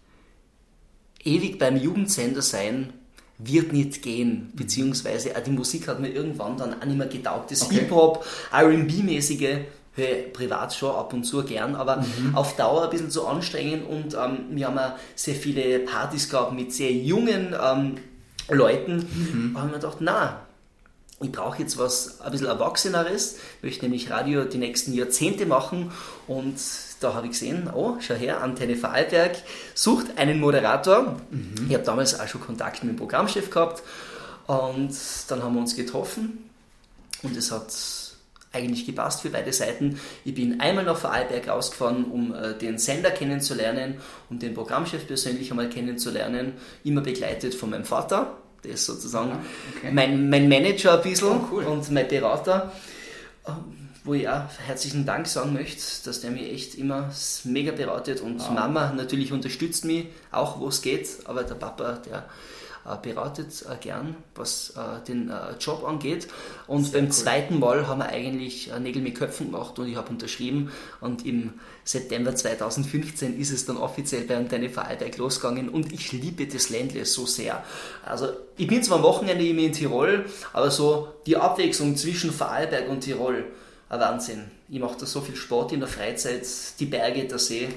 ewig 1.22 1.60
beim 1.60 1.76
Jugendsender 1.76 2.42
sein, 2.42 2.92
wird 3.38 3.72
nicht 3.72 4.02
gehen, 4.02 4.50
beziehungsweise 4.54 5.36
auch 5.36 5.40
die 5.40 5.50
Musik 5.50 5.88
hat 5.88 6.00
mir 6.00 6.08
irgendwann 6.08 6.56
dann 6.56 6.80
auch 6.80 6.84
nicht 6.86 6.96
mehr 6.96 7.06
getaugt. 7.06 7.50
Das 7.50 7.62
okay. 7.62 7.80
Hip-Hop, 7.80 8.24
R&B-mäßige 8.52 9.58
höre 9.96 10.32
privat 10.32 10.74
schon 10.74 10.94
ab 10.94 11.12
und 11.12 11.24
zu 11.24 11.42
gern, 11.42 11.74
aber 11.74 11.98
mhm. 11.98 12.34
auf 12.34 12.56
Dauer 12.56 12.84
ein 12.84 12.90
bisschen 12.90 13.10
zu 13.10 13.26
anstrengend 13.26 13.88
und 13.88 14.14
ähm, 14.14 14.38
wir 14.50 14.66
haben 14.66 14.78
auch 14.78 14.92
sehr 15.14 15.34
viele 15.34 15.80
Partys 15.80 16.28
gehabt 16.28 16.52
mit 16.52 16.72
sehr 16.72 16.92
jungen 16.92 17.54
ähm, 17.60 17.94
Leuten. 18.48 18.96
Mhm. 18.96 19.52
Da 19.54 19.60
haben 19.60 19.70
wir 19.70 19.78
gedacht, 19.78 19.98
na, 20.00 20.45
ich 21.20 21.32
brauche 21.32 21.62
jetzt 21.62 21.78
was 21.78 22.20
ein 22.20 22.30
bisschen 22.30 22.46
Erwachseneres, 22.46 23.36
möchte 23.62 23.86
nämlich 23.86 24.10
Radio 24.10 24.44
die 24.44 24.58
nächsten 24.58 24.92
Jahrzehnte 24.92 25.46
machen 25.46 25.90
und 26.26 26.56
da 27.00 27.14
habe 27.14 27.26
ich 27.26 27.32
gesehen, 27.32 27.70
oh, 27.74 27.96
schau 28.00 28.14
her, 28.14 28.42
Antenne 28.42 28.76
Vorarlberg 28.76 29.36
sucht 29.74 30.18
einen 30.18 30.40
Moderator. 30.40 31.16
Mhm. 31.30 31.66
Ich 31.68 31.74
habe 31.74 31.84
damals 31.84 32.18
auch 32.18 32.28
schon 32.28 32.42
Kontakt 32.42 32.84
mit 32.84 32.92
dem 32.92 32.98
Programmchef 32.98 33.48
gehabt 33.48 33.82
und 34.46 34.94
dann 35.28 35.42
haben 35.42 35.54
wir 35.54 35.60
uns 35.60 35.74
getroffen 35.74 36.50
und 37.22 37.34
es 37.34 37.50
hat 37.50 37.72
eigentlich 38.52 38.84
gepasst 38.84 39.22
für 39.22 39.30
beide 39.30 39.52
Seiten. 39.52 39.98
Ich 40.24 40.34
bin 40.34 40.60
einmal 40.60 40.84
nach 40.84 40.98
Vorarlberg 40.98 41.48
rausgefahren, 41.48 42.04
um 42.04 42.34
äh, 42.34 42.54
den 42.58 42.78
Sender 42.78 43.10
kennenzulernen, 43.10 43.96
um 44.28 44.38
den 44.38 44.54
Programmchef 44.54 45.06
persönlich 45.06 45.50
einmal 45.50 45.68
kennenzulernen, 45.68 46.54
immer 46.84 47.00
begleitet 47.00 47.54
von 47.54 47.70
meinem 47.70 47.84
Vater, 47.84 48.36
der 48.64 48.72
ist 48.72 48.86
sozusagen 48.86 49.30
ja, 49.30 49.40
okay. 49.76 49.90
mein, 49.92 50.28
mein 50.28 50.48
Manager 50.48 50.94
ein 50.94 51.02
bisschen 51.02 51.28
oh, 51.28 51.48
cool. 51.52 51.64
und 51.64 51.90
mein 51.90 52.08
Berater. 52.08 52.72
Ähm, 53.46 53.76
wo 54.06 54.14
ich 54.14 54.28
auch 54.28 54.44
herzlichen 54.64 55.04
Dank 55.04 55.26
sagen 55.26 55.52
möchte, 55.52 55.82
dass 56.04 56.20
der 56.20 56.30
mich 56.30 56.52
echt 56.52 56.76
immer 56.76 57.10
mega 57.42 57.72
beratet 57.72 58.20
und 58.20 58.38
wow. 58.38 58.50
Mama 58.50 58.92
natürlich 58.92 59.32
unterstützt 59.32 59.84
mich, 59.84 60.06
auch 60.30 60.60
wo 60.60 60.68
es 60.68 60.80
geht, 60.80 61.08
aber 61.24 61.42
der 61.42 61.56
Papa, 61.56 61.94
der 62.08 62.24
beratet 62.94 63.64
äh, 63.68 63.76
gern, 63.80 64.14
was 64.34 64.70
äh, 64.76 65.04
den 65.06 65.28
äh, 65.28 65.56
Job 65.58 65.84
angeht. 65.84 66.28
Und 66.66 66.84
Sehr 66.84 66.92
beim 66.92 67.06
cool. 67.06 67.12
zweiten 67.12 67.58
Mal 67.58 67.86
haben 67.88 67.98
wir 67.98 68.08
eigentlich 68.08 68.70
äh, 68.70 68.78
Nägel 68.78 69.02
mit 69.02 69.16
Köpfen 69.16 69.50
gemacht 69.50 69.78
und 69.78 69.88
ich 69.88 69.96
habe 69.96 70.10
unterschrieben 70.10 70.70
und 71.00 71.26
im 71.26 71.54
September 71.84 72.34
2015 72.34 73.38
ist 73.38 73.50
es 73.50 73.66
dann 73.66 73.76
offiziell 73.76 74.22
bei 74.22 74.36
Antenne 74.36 74.70
Vorarlberg 74.70 75.16
losgegangen 75.16 75.68
und 75.68 75.92
ich 75.92 76.12
liebe 76.12 76.46
das 76.46 76.70
Ländle 76.70 77.04
so 77.04 77.26
sehr. 77.26 77.64
Also 78.04 78.28
ich 78.56 78.66
bin 78.66 78.82
zwar 78.82 78.98
am 78.98 79.02
Wochenende 79.04 79.46
immer 79.46 79.62
in 79.62 79.72
Tirol, 79.72 80.26
aber 80.52 80.70
so 80.70 81.08
die 81.26 81.36
Abwechslung 81.36 81.96
zwischen 81.96 82.32
Vorarlberg 82.32 82.88
und 82.88 83.00
Tirol, 83.00 83.44
ein 83.88 84.00
Wahnsinn. 84.00 84.50
Ich 84.68 84.80
mache 84.80 84.98
da 84.98 85.06
so 85.06 85.20
viel 85.20 85.36
Sport 85.36 85.72
in 85.72 85.80
der 85.80 85.88
Freizeit, 85.88 86.46
die 86.80 86.86
Berge, 86.86 87.24
der 87.24 87.38
See. 87.38 87.68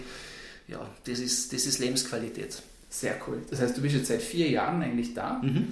Ja, 0.67 0.79
das 1.05 1.19
ist, 1.19 1.53
das 1.53 1.65
ist 1.65 1.79
Lebensqualität. 1.79 2.61
Sehr 2.89 3.15
cool. 3.27 3.41
Das 3.49 3.61
heißt, 3.61 3.77
du 3.77 3.81
bist 3.81 3.95
jetzt 3.95 4.07
seit 4.07 4.21
vier 4.21 4.49
Jahren 4.49 4.81
eigentlich 4.81 5.13
da. 5.13 5.39
Mhm. 5.43 5.67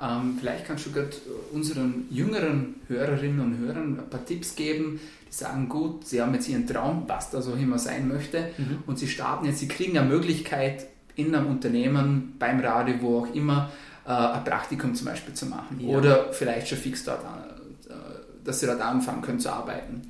Ähm, 0.00 0.36
vielleicht 0.38 0.66
kannst 0.66 0.86
du 0.86 0.92
gerade 0.92 1.10
unseren 1.52 2.06
jüngeren 2.10 2.74
Hörerinnen 2.88 3.40
und 3.40 3.58
Hörern 3.58 3.98
ein 3.98 4.10
paar 4.10 4.24
Tipps 4.24 4.54
geben, 4.54 5.00
die 5.28 5.34
sagen, 5.34 5.68
gut, 5.68 6.06
sie 6.06 6.20
haben 6.20 6.34
jetzt 6.34 6.48
ihren 6.48 6.66
Traum, 6.66 7.04
was 7.06 7.30
da 7.30 7.40
so 7.40 7.54
immer 7.54 7.78
sein 7.78 8.08
möchte, 8.08 8.50
mhm. 8.58 8.82
und 8.86 8.98
sie 8.98 9.08
starten 9.08 9.46
jetzt, 9.46 9.60
sie 9.60 9.68
kriegen 9.68 9.96
eine 9.96 10.08
Möglichkeit 10.08 10.86
in 11.14 11.34
einem 11.34 11.46
Unternehmen, 11.46 12.34
beim 12.38 12.60
Radio, 12.60 12.96
wo 13.00 13.20
auch 13.20 13.34
immer, 13.34 13.70
äh, 14.04 14.10
ein 14.10 14.44
Praktikum 14.44 14.94
zum 14.94 15.06
Beispiel 15.06 15.32
zu 15.32 15.46
machen. 15.46 15.80
Ja. 15.80 15.96
Oder 15.96 16.32
vielleicht 16.32 16.68
schon 16.68 16.78
fix 16.78 17.04
dort 17.04 17.24
an 17.24 17.56
dass 18.46 18.60
sie 18.60 18.66
dort 18.66 18.80
anfangen 18.80 19.22
können 19.22 19.40
zu 19.40 19.52
arbeiten. 19.52 20.02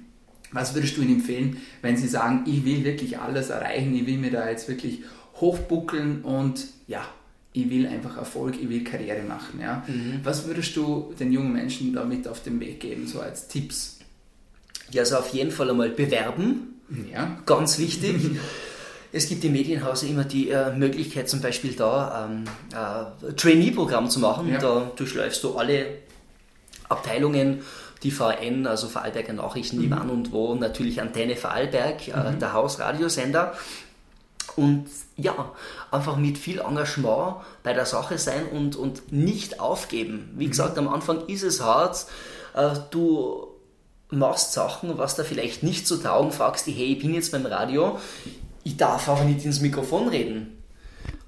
Was 0.53 0.75
würdest 0.75 0.97
du 0.97 1.03
ihnen 1.03 1.17
empfehlen, 1.17 1.57
wenn 1.83 1.97
sie 1.97 2.07
sagen, 2.07 2.45
ich 2.47 2.65
will 2.65 2.85
wirklich 2.85 3.19
alles 3.19 3.51
erreichen, 3.51 3.95
ich 3.95 4.07
will 4.07 4.19
mir 4.19 4.31
da 4.31 4.49
jetzt 4.49 4.69
wirklich 4.69 5.03
hochbuckeln 5.41 6.23
und 6.23 6.67
ja, 6.87 7.07
ich 7.53 7.71
will 7.71 7.87
einfach 7.87 8.17
Erfolg, 8.17 8.57
ich 8.61 8.69
will 8.69 8.85
Karriere 8.85 9.23
machen. 9.23 9.61
Ja? 9.61 9.83
Mhm. 9.87 10.21
Was 10.23 10.47
würdest 10.47 10.77
du 10.77 11.15
den 11.19 11.33
jungen 11.33 11.53
Menschen 11.53 11.95
da 11.95 12.05
mit 12.05 12.29
auf 12.29 12.43
den 12.43 12.61
Weg 12.61 12.81
geben, 12.81 13.07
so 13.07 13.21
als 13.21 13.49
Tipps? 13.49 13.99
Ja, 14.91 15.03
also 15.03 15.17
auf 15.17 15.31
jeden 15.31 15.51
Fall 15.51 15.71
einmal 15.71 15.91
bewerben. 15.91 16.75
Ja. 17.11 17.39
Ganz 17.47 17.79
wichtig. 17.79 18.17
Es 19.13 19.29
gibt 19.29 19.45
im 19.45 19.53
Medienhaus 19.53 20.03
immer 20.03 20.25
die 20.25 20.51
äh, 20.51 20.75
Möglichkeit, 20.77 21.29
zum 21.29 21.41
Beispiel 21.41 21.73
da 21.73 22.29
ähm, 22.29 22.45
äh, 22.73 23.33
Trainee-Programm 23.33 24.11
zu 24.11 24.21
machen. 24.21 24.49
Ja. 24.49 24.59
Da 24.59 24.93
durchläufst 24.95 25.43
du 25.43 25.57
alle 25.57 25.87
Abteilungen 26.89 27.63
die 28.03 28.11
VN, 28.11 28.67
also 28.67 28.89
Vorarlberger 28.89 29.33
Nachrichten, 29.33 29.81
die 29.81 29.87
mhm. 29.87 29.93
wann 29.93 30.11
und 30.11 30.33
wo, 30.33 30.55
natürlich 30.55 31.01
Antenne 31.01 31.35
Vorarlberg, 31.35 32.09
äh, 32.09 32.33
mhm. 32.33 32.39
der 32.39 32.53
Hausradiosender. 32.53 33.55
Und 34.55 34.87
ja, 35.17 35.53
einfach 35.91 36.17
mit 36.17 36.39
viel 36.39 36.61
Engagement 36.61 37.37
bei 37.63 37.73
der 37.73 37.87
Sache 37.87 38.19
sein 38.19 38.47
und, 38.47 38.77
und 38.77 39.13
nicht 39.13 39.61
aufgeben. 39.61 40.31
Wie 40.37 40.47
mhm. 40.47 40.51
gesagt, 40.51 40.79
am 40.79 40.89
Anfang 40.89 41.27
ist 41.27 41.43
es 41.43 41.61
hart. 41.61 42.07
Äh, 42.55 42.71
du 42.91 43.49
machst 44.09 44.53
Sachen, 44.53 44.99
was 44.99 45.17
da 45.17 45.25
vielleicht 45.25 45.63
nicht 45.63 45.87
so 45.87 45.97
taugen, 45.97 46.33
fragst 46.33 46.67
dich, 46.67 46.77
hey, 46.77 46.93
ich 46.93 47.01
bin 47.01 47.13
jetzt 47.13 47.33
beim 47.33 47.45
Radio, 47.45 47.99
ich 48.63 48.77
darf 48.77 49.09
aber 49.09 49.25
nicht 49.25 49.45
ins 49.45 49.61
Mikrofon 49.61 50.09
reden. 50.09 50.63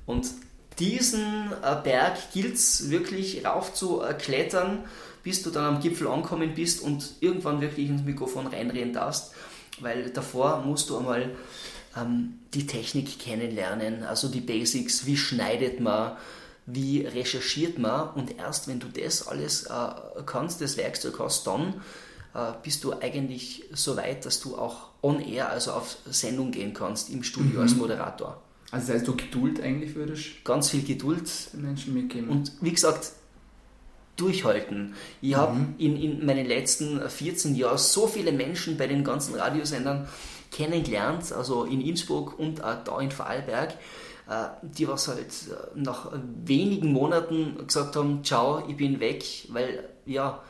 Und 0.07 0.29
diesen 0.79 1.53
äh, 1.63 1.77
Berg 1.83 2.33
gilt 2.33 2.55
es 2.55 2.89
wirklich 2.89 3.45
rauf 3.45 3.75
zu 3.75 4.03
klettern 4.19 4.85
bis 5.29 5.43
du 5.43 5.51
dann 5.51 5.65
am 5.65 5.81
Gipfel 5.81 6.09
ankommen 6.09 6.55
bist 6.55 6.83
und 6.83 7.17
irgendwann 7.21 7.61
wirklich 7.61 7.91
ins 7.91 8.03
Mikrofon 8.03 8.47
reinreden 8.47 8.95
darfst, 8.95 9.35
weil 9.81 10.09
davor 10.09 10.63
musst 10.65 10.89
du 10.89 10.97
einmal 10.97 11.31
ähm, 12.01 12.35
die 12.55 12.67
Technik 12.67 13.19
kennenlernen, 13.19 14.03
also 14.03 14.29
die 14.29 14.41
Basics, 14.41 15.07
wie 15.07 15.17
schneidet 15.17 15.81
man, 15.81 16.17
wie 16.67 17.01
recherchiert 17.01 17.79
man 17.79 18.11
und 18.11 18.39
erst 18.39 18.69
wenn 18.69 18.81
du 18.81 18.89
das 18.89 19.27
alles 19.27 19.65
äh, 19.65 20.23
kannst, 20.27 20.61
das 20.61 20.77
Werkzeug 20.77 21.19
hast, 21.19 21.47
dann 21.47 21.81
äh, 22.35 22.53
bist 22.63 22.85
du 22.85 22.93
eigentlich 22.93 23.65
so 23.73 23.97
weit, 23.97 24.27
dass 24.27 24.41
du 24.41 24.57
auch 24.57 24.89
on 25.03 25.21
air, 25.21 25.51
also 25.51 25.73
auf 25.73 25.97
Sendung 26.07 26.51
gehen 26.51 26.75
kannst 26.75 27.11
im 27.11 27.23
Studio 27.23 27.57
mhm. 27.57 27.61
als 27.61 27.75
Moderator. 27.75 28.43
Also 28.71 28.89
das 28.89 28.97
heißt, 28.97 29.09
du 29.09 29.17
Geduld 29.17 29.61
eigentlich 29.61 29.95
würdest? 29.95 30.45
Ganz 30.45 30.71
viel 30.71 30.83
Geduld 30.83 31.31
den 31.55 31.63
Menschen 31.63 31.95
mitgeben. 31.95 32.29
Und 32.29 32.53
wie 32.61 32.73
gesagt, 32.73 33.13
durchhalten. 34.17 34.95
Ich 35.23 35.31
mhm. 35.31 35.37
habe 35.37 35.67
in, 35.79 35.97
in 35.97 36.27
meinen 36.27 36.47
letzten 36.47 37.01
14 37.09 37.55
Jahren 37.55 37.79
so 37.79 38.07
viele 38.07 38.33
Menschen 38.33 38.77
bei 38.77 38.87
den 38.87 39.05
ganzen 39.05 39.35
Radiosendern 39.35 40.07
kennengelernt, 40.51 41.33
also 41.33 41.65
in 41.65 41.81
Innsbruck 41.81 42.39
und 42.39 42.63
auch 42.65 42.83
da 42.85 43.01
in 43.01 43.11
Vorarlberg, 43.11 43.75
äh, 44.29 44.49
die 44.63 44.89
was 44.89 45.09
halt 45.09 45.27
äh, 45.27 45.79
nach 45.79 46.13
wenigen 46.45 46.93
Monaten 46.93 47.67
gesagt 47.67 47.97
haben, 47.97 48.25
ciao, 48.25 48.65
ich 48.69 48.77
bin 48.77 49.01
weg, 49.01 49.25
weil 49.51 49.89
ja, 50.07 50.43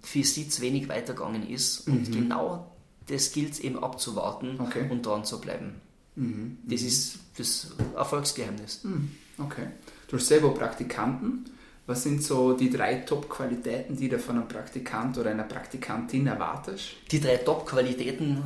für 0.00 0.24
sie 0.24 0.48
zu 0.48 0.62
wenig 0.62 0.88
weitergegangen 0.88 1.48
ist. 1.48 1.86
Mhm. 1.86 1.94
Und 1.94 2.12
genau 2.12 2.72
das 3.06 3.32
gilt 3.32 3.52
es 3.52 3.60
eben 3.60 3.82
abzuwarten 3.82 4.58
okay. 4.60 4.86
und 4.88 5.04
dran 5.04 5.24
zu 5.24 5.40
bleiben. 5.40 5.80
Mhm. 6.16 6.58
Das 6.64 6.82
ist 6.82 7.18
das 7.36 7.72
Erfolgsgeheimnis. 7.96 8.84
Mhm. 8.84 9.10
Okay. 9.38 9.68
Du 10.08 10.16
hast 10.16 10.26
selber 10.26 10.52
Praktikanten. 10.52 11.50
Was 11.86 12.02
sind 12.02 12.22
so 12.22 12.52
die 12.52 12.68
drei 12.68 12.96
Top-Qualitäten, 12.96 13.96
die 13.96 14.10
du 14.10 14.18
von 14.18 14.36
einem 14.36 14.48
Praktikant 14.48 15.16
oder 15.16 15.30
einer 15.30 15.44
Praktikantin 15.44 16.26
erwartest? 16.26 16.96
Die 17.10 17.20
drei 17.20 17.38
Top-Qualitäten 17.38 18.42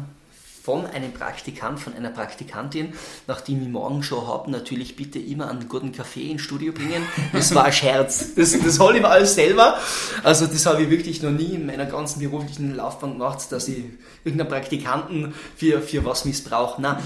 von 0.63 0.87
einem 0.87 1.13
Praktikant, 1.13 1.81
von 1.81 1.95
einer 1.95 2.11
Praktikantin, 2.11 2.93
nachdem 3.27 3.63
ich 3.63 3.69
morgen 3.69 4.03
schon 4.03 4.27
habe, 4.27 4.51
natürlich 4.51 4.95
bitte 4.95 5.19
immer 5.19 5.51
einen 5.51 5.69
guten 5.69 5.91
Kaffee 5.91 6.31
ins 6.31 6.43
Studio 6.43 6.73
bringen. 6.73 7.05
Das 7.33 7.53
war 7.55 7.65
ein 7.65 7.73
Scherz. 7.73 8.35
Das, 8.37 8.57
das 8.59 8.79
hole 8.79 8.97
ich 8.97 9.03
mir 9.03 9.09
alles 9.09 9.35
selber. 9.35 9.77
Also 10.23 10.47
das 10.47 10.65
habe 10.67 10.83
ich 10.83 10.91
wirklich 10.91 11.23
noch 11.23 11.33
nie 11.33 11.55
in 11.55 11.67
meiner 11.67 11.87
ganzen 11.87 12.21
beruflichen 12.21 12.77
Laufbahn 12.77 13.15
gemacht, 13.15 13.51
dass 13.51 13.67
ich 13.67 13.85
irgendeinen 14.25 14.51
Praktikanten 14.51 15.35
für, 15.57 15.81
für 15.81 16.05
was 16.05 16.25
missbrauche. 16.25 16.81
Nein. 16.81 16.97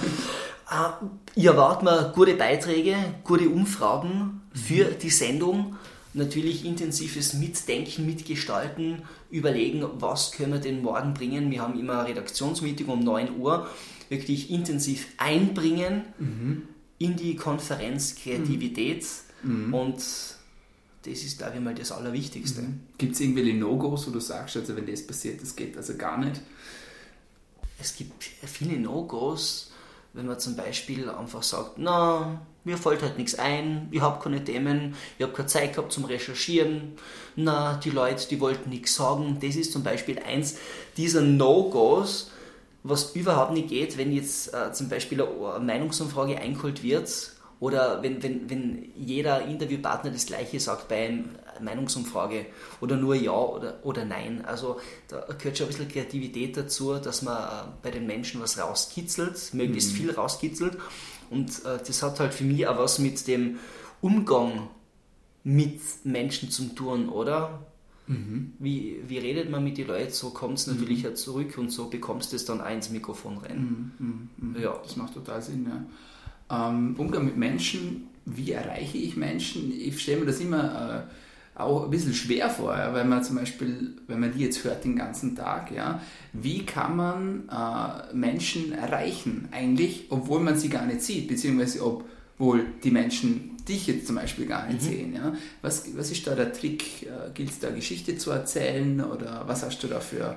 Ich 1.35 1.45
erwarte 1.45 1.85
mir 1.85 2.13
gute 2.15 2.35
Beiträge, 2.35 2.97
gute 3.25 3.49
Umfragen 3.49 4.43
für 4.53 4.85
die 4.87 5.11
Sendung 5.11 5.77
natürlich 6.17 6.65
intensives 6.65 7.35
Mitdenken, 7.35 8.07
Mitgestalten, 8.07 9.03
überlegen, 9.31 9.85
was 9.99 10.33
können 10.33 10.55
wir 10.55 10.61
denn 10.61 10.83
morgen 10.83 11.15
bringen. 11.15 11.51
Wir 11.51 11.63
haben 11.63 11.79
immer 11.79 12.01
ein 12.01 12.07
Redaktionsmeeting 12.07 12.87
um 12.87 13.01
9 13.01 13.39
Uhr, 13.39 13.69
wirklich 14.09 14.51
intensiv 14.51 15.09
einbringen 15.19 16.05
mhm. 16.19 16.63
in 16.99 17.17
die 17.17 17.37
Konferenz 17.37 18.17
Kreativität 18.17 19.05
mhm. 19.43 19.75
und 19.75 19.97
das 19.97 21.23
ist, 21.23 21.39
glaube 21.39 21.57
ich, 21.57 21.61
mal 21.61 21.75
das 21.75 21.93
Allerwichtigste. 21.93 22.63
Mhm. 22.63 22.81
Gibt 22.99 23.15
es 23.15 23.21
irgendwelche 23.21 23.55
No-Gos, 23.55 24.09
wo 24.09 24.11
du 24.11 24.21
sagst, 24.21 24.57
also 24.57 24.75
wenn 24.75 24.87
das 24.87 25.07
passiert, 25.07 25.41
das 25.41 25.55
geht 25.55 25.77
also 25.77 25.97
gar 25.97 26.19
nicht? 26.19 26.41
Es 27.79 27.95
gibt 27.95 28.25
viele 28.25 28.79
No-Gos, 28.79 29.71
wenn 30.15 30.27
man 30.27 30.41
zum 30.41 30.57
Beispiel 30.57 31.09
einfach 31.11 31.43
sagt, 31.43 31.73
na, 31.77 32.41
mir 32.67 32.77
fällt 32.77 33.01
halt 33.01 33.17
nichts 33.17 33.37
ein, 33.37 33.89
ich 33.93 34.01
habe 34.01 34.23
keine 34.23 34.43
Themen, 34.43 34.97
ich 35.19 35.23
habe 35.23 35.33
keine 35.33 35.47
Zeit 35.47 35.75
gehabt 35.75 35.93
zum 35.93 36.05
Recherchieren, 36.05 36.93
na, 37.37 37.77
die 37.83 37.91
Leute, 37.91 38.29
die 38.29 38.41
wollten 38.41 38.71
nichts 38.71 38.97
sagen. 38.97 39.39
Das 39.41 39.55
ist 39.55 39.73
zum 39.73 39.85
Beispiel 39.85 40.19
eins 40.19 40.59
dieser 40.97 41.21
No-Gos, 41.21 42.33
was 42.83 43.13
überhaupt 43.15 43.53
nicht 43.53 43.69
geht, 43.69 43.97
wenn 43.97 44.13
jetzt 44.13 44.53
äh, 44.53 44.73
zum 44.73 44.89
Beispiel 44.89 45.23
eine 45.23 45.65
Meinungsumfrage 45.65 46.39
eingeholt 46.39 46.83
wird 46.83 47.33
oder 47.61 48.03
wenn, 48.03 48.23
wenn, 48.23 48.51
wenn 48.51 48.93
jeder 48.97 49.43
Interviewpartner 49.43 50.11
das 50.11 50.27
Gleiche 50.27 50.59
sagt 50.61 50.89
bei 50.89 51.07
einer 51.07 51.25
Meinungsumfrage 51.61 52.47
oder 52.81 52.97
nur 52.97 53.15
Ja 53.15 53.33
oder, 53.33 53.79
oder 53.83 54.05
Nein. 54.05 54.45
Also 54.45 54.81
da 55.09 55.25
gehört 55.39 55.57
schon 55.57 55.67
ein 55.67 55.71
bisschen 55.71 55.89
Kreativität 55.89 56.57
dazu, 56.57 56.95
dass 56.95 57.23
man 57.23 57.37
äh, 57.37 57.69
bei 57.83 57.91
den 57.91 58.07
Menschen 58.07 58.41
was 58.43 58.59
rauskitzelt, 58.59 59.55
möglichst 59.55 59.93
mhm. 59.93 59.97
viel 59.97 60.11
rauskitzelt. 60.11 60.77
Und 61.31 61.65
äh, 61.65 61.79
das 61.87 62.03
hat 62.03 62.21
halt 62.21 62.35
für 62.35 62.45
mich 62.45 62.67
auch 62.67 62.79
was 62.79 62.99
mit 62.99 63.27
dem 63.27 63.59
Umgang 64.01 64.69
mit 65.45 65.81
Menschen 66.05 66.51
zu 66.51 66.75
tun, 66.75 67.09
oder? 67.09 67.67
Mhm. 68.09 68.53
Wie, 68.59 69.01
wie 69.07 69.19
redet 69.19 69.51
man 69.51 69.65
mit 69.65 69.79
den 69.79 69.89
Leuten? 69.89 70.13
So 70.13 70.31
kommt 70.31 70.59
es 70.59 70.67
natürlich 70.67 70.99
mhm. 70.99 71.05
ja 71.05 71.15
zurück 71.15 71.59
und 71.59 71.71
so 71.71 71.89
bekommst 71.89 72.33
du 72.33 72.37
es 72.37 72.45
dann 72.45 72.61
auch 72.61 72.71
ins 72.71 72.91
Mikrofon 72.91 73.39
rein. 73.39 73.93
Mhm. 73.99 74.07
mhm, 74.07 74.51
mhm. 74.51 74.63
Ja, 74.63 74.79
das 74.83 74.97
macht 74.97 75.15
total 75.15 75.43
Sinn. 75.43 75.67
Ja. 75.69 76.69
Ähm, 76.69 76.95
Umgang 76.99 77.25
mit 77.25 77.37
Menschen, 77.37 78.09
wie 78.25 78.53
erreiche 78.53 78.99
ich 78.99 79.17
Menschen? 79.17 79.73
Ich 79.73 80.01
stelle 80.01 80.21
mir 80.21 80.27
das 80.27 80.41
immer 80.41 81.07
äh, 81.09 81.13
auch 81.57 81.85
ein 81.85 81.91
bisschen 81.91 82.15
schwer 82.15 82.51
vor, 82.51 82.77
ja, 82.77 82.93
weil 82.93 83.05
man 83.05 83.25
zum 83.25 83.37
Beispiel, 83.37 83.97
wenn 84.07 84.21
man 84.21 84.33
die 84.33 84.45
jetzt 84.45 84.63
hört 84.65 84.85
den 84.85 84.97
ganzen 84.97 85.35
Tag, 85.35 85.71
ja, 85.71 86.01
wie 86.33 86.67
kann 86.67 86.97
man 86.97 87.49
äh, 87.49 88.15
Menschen 88.15 88.73
erreichen 88.73 89.49
eigentlich, 89.53 90.07
obwohl 90.11 90.41
man 90.41 90.57
sie 90.57 90.69
gar 90.69 90.87
nicht 90.87 91.03
sieht, 91.03 91.29
beziehungsweise 91.29 91.81
obwohl 91.85 92.67
die 92.85 92.91
Menschen 92.91 93.57
dich 93.67 93.87
jetzt 93.87 94.07
zum 94.07 94.17
Beispiel 94.17 94.47
gar 94.47 94.67
nicht 94.67 94.83
mhm. 94.83 94.87
sehen. 94.87 95.15
Ja? 95.15 95.35
Was, 95.63 95.97
was 95.97 96.11
ist 96.11 96.27
da 96.27 96.35
der 96.35 96.53
Trick? 96.53 97.03
Äh, 97.03 97.31
Gilt 97.35 97.51
es 97.51 97.59
da 97.59 97.71
Geschichte 97.71 98.17
zu 98.19 98.31
erzählen 98.31 99.03
oder 99.03 99.45
was 99.47 99.65
hast 99.65 99.83
du 99.83 99.87
da 99.87 100.01
für, 100.01 100.37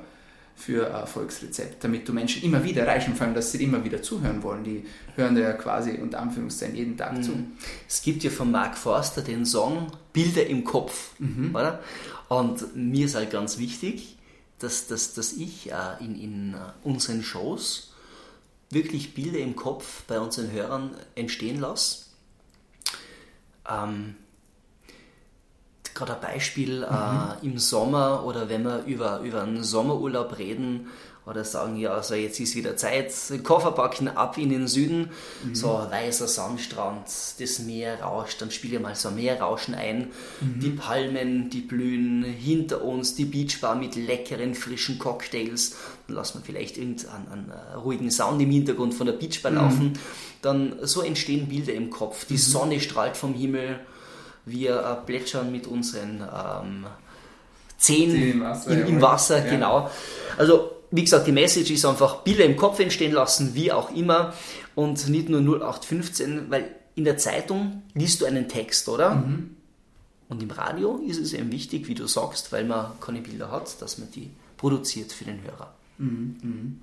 für 0.60 0.88
Erfolgsrezept, 0.88 1.84
damit 1.84 2.08
du 2.08 2.14
Menschen 2.14 2.44
immer 2.44 2.64
wieder 2.64 2.84
erreichen, 2.84 3.16
vor 3.16 3.26
allem, 3.26 3.36
dass 3.36 3.52
sie 3.52 3.64
immer 3.64 3.84
wieder 3.84 4.02
zuhören 4.02 4.44
wollen. 4.44 4.64
Die 4.64 4.86
hören 5.16 5.38
ja 5.38 5.54
quasi 5.54 5.92
unter 5.92 6.20
Anführungszeichen 6.20 6.76
jeden 6.76 6.98
Tag 6.98 7.18
mhm. 7.18 7.24
zu. 7.24 7.32
Es 7.88 8.02
gibt 8.02 8.24
ja 8.24 8.30
von 8.30 8.52
Mark 8.52 8.78
Forster 8.78 9.22
den 9.22 9.46
Song 9.46 9.88
Bilder 10.12 10.46
im 10.46 10.66
Kopf, 10.66 11.14
mhm. 11.20 11.56
oder? 11.56 11.82
Und 12.28 12.76
mir 12.76 13.06
ist 13.06 13.16
halt 13.16 13.32
ganz 13.32 13.58
wichtig, 13.58 14.18
dass, 14.60 14.88
dass, 14.88 15.14
dass 15.14 15.34
ich 15.34 15.72
äh, 15.72 16.04
in, 16.04 16.20
in 16.20 16.54
äh, 16.54 16.58
unseren 16.84 17.24
Shows 17.24 17.94
wirklich 18.70 19.14
Bilder 19.14 19.40
im 19.40 19.56
Kopf 19.56 20.04
bei 20.04 20.20
unseren 20.20 20.52
Hörern 20.52 20.92
entstehen 21.16 21.60
lasse 21.60 22.10
ähm, 23.70 24.16
Gerade 25.94 26.16
ein 26.16 26.22
Beispiel 26.22 26.84
äh, 26.84 26.92
mhm. 26.92 27.32
äh, 27.42 27.46
im 27.46 27.60
Sommer 27.60 28.26
oder 28.26 28.50
wenn 28.50 28.64
wir 28.64 28.84
über, 28.86 29.20
über 29.22 29.44
einen 29.44 29.64
Sommerurlaub 29.64 30.38
reden 30.38 30.88
oder 31.26 31.44
sagen, 31.44 31.76
ja, 31.76 31.92
also 31.92 32.16
jetzt 32.16 32.40
ist 32.40 32.56
wieder 32.56 32.76
Zeit, 32.76 33.14
Koffer 33.44 33.72
packen, 33.72 34.08
ab 34.08 34.38
in 34.40 34.50
den 34.50 34.68
Süden, 34.68 35.12
mhm. 35.44 35.54
so 35.54 35.68
weißer 35.68 36.28
Sandstrand, 36.28 37.06
das 37.40 37.60
Meer 37.60 38.02
rauscht, 38.02 38.42
dann 38.42 38.50
spiele 38.50 38.78
ich 38.78 38.82
mal 38.82 38.96
so 38.96 39.12
Meerrauschen 39.12 39.76
ein, 39.76 40.08
mhm. 40.42 40.60
die 40.60 40.72
Palmen, 40.72 41.52
die 41.52 41.62
blühen, 41.62 42.24
hinter 42.24 42.84
uns 42.84 43.14
die 43.14 43.26
Beachbar 43.26 43.76
mit 43.76 43.96
leckeren, 43.96 44.56
frischen 44.56 44.98
Cocktails, 44.98 45.76
dann 46.08 46.16
lassen 46.16 46.40
wir 46.40 46.46
vielleicht 46.46 46.78
irgendeinen 46.78 47.28
einen, 47.32 47.52
einen 47.52 47.80
ruhigen 47.80 48.10
Sound 48.10 48.42
im 48.42 48.50
Hintergrund 48.50 48.96
von 48.96 49.06
der 49.06 49.14
Beachbar 49.14 49.52
mhm. 49.52 49.58
laufen 49.58 50.00
dann 50.42 50.76
so 50.82 51.02
entstehen 51.02 51.48
Bilder 51.48 51.74
im 51.74 51.90
Kopf. 51.90 52.26
Die 52.26 52.34
mhm. 52.34 52.38
Sonne 52.38 52.80
strahlt 52.80 53.18
vom 53.18 53.34
Himmel, 53.34 53.80
wir 54.50 54.80
äh, 54.80 55.06
plätschern 55.06 55.52
mit 55.52 55.68
unseren 55.68 56.22
ähm, 56.22 56.86
Zehen 57.78 58.16
im 58.16 58.42
Wasser, 58.42 58.72
im, 58.72 58.88
im 58.88 59.02
Wasser 59.02 59.46
ja. 59.46 59.52
genau. 59.52 59.90
Also 60.38 60.72
wie 60.92 61.04
gesagt, 61.04 61.28
die 61.28 61.32
Message 61.32 61.72
ist 61.72 61.86
einfach 61.86 62.24
Bilder 62.24 62.46
im 62.46 62.56
Kopf 62.56 62.80
entstehen 62.80 63.12
lassen, 63.12 63.54
wie 63.54 63.72
auch 63.72 63.96
immer 63.96 64.34
und 64.76 65.08
nicht 65.08 65.30
nur 65.30 65.42
0815, 65.42 66.50
weil 66.50 66.76
in 66.96 67.04
der 67.04 67.18
Zeitung 67.18 67.84
liest 67.94 68.22
du 68.22 68.26
einen 68.26 68.48
Text, 68.48 68.90
oder? 68.90 69.16
Mhm. 69.16 69.56
Und 70.28 70.44
im 70.44 70.52
Radio 70.52 71.02
ist 71.08 71.20
es 71.20 71.34
eben 71.34 71.52
wichtig, 71.52 71.88
wie 71.88 71.96
du 71.96 72.08
sagst, 72.08 72.52
weil 72.52 72.66
man 72.66 72.92
keine 73.02 73.22
Bilder 73.22 73.52
hat, 73.52 73.82
dass 73.82 73.98
man 73.98 74.12
die 74.12 74.30
produziert 74.58 75.12
für 75.12 75.26
den 75.26 75.42
Hörer. 75.42 75.74
Mhm. 75.98 76.36
Mhm. 76.42 76.82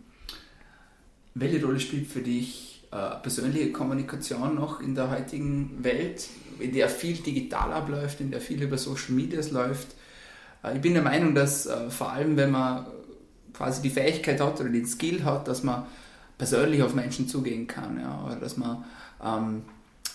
Welche 1.34 1.64
Rolle 1.64 1.78
spielt 1.78 2.06
für 2.06 2.22
dich 2.22 2.75
äh, 2.90 3.16
persönliche 3.22 3.72
Kommunikation 3.72 4.54
noch 4.54 4.80
in 4.80 4.94
der 4.94 5.10
heutigen 5.10 5.82
Welt, 5.82 6.28
in 6.58 6.72
der 6.72 6.88
viel 6.88 7.16
digital 7.16 7.72
abläuft, 7.72 8.20
in 8.20 8.30
der 8.30 8.40
viel 8.40 8.62
über 8.62 8.78
Social 8.78 9.12
Medias 9.12 9.50
läuft. 9.50 9.88
Äh, 10.62 10.76
ich 10.76 10.80
bin 10.80 10.94
der 10.94 11.02
Meinung, 11.02 11.34
dass 11.34 11.66
äh, 11.66 11.90
vor 11.90 12.12
allem, 12.12 12.36
wenn 12.36 12.50
man 12.50 12.86
quasi 13.52 13.82
die 13.82 13.90
Fähigkeit 13.90 14.40
hat 14.40 14.60
oder 14.60 14.68
den 14.68 14.86
Skill 14.86 15.24
hat, 15.24 15.48
dass 15.48 15.62
man 15.62 15.86
persönlich 16.38 16.82
auf 16.82 16.94
Menschen 16.94 17.28
zugehen 17.28 17.66
kann, 17.66 17.98
ja, 17.98 18.24
oder 18.24 18.36
dass 18.36 18.56
man 18.56 18.84
ähm, 19.24 19.62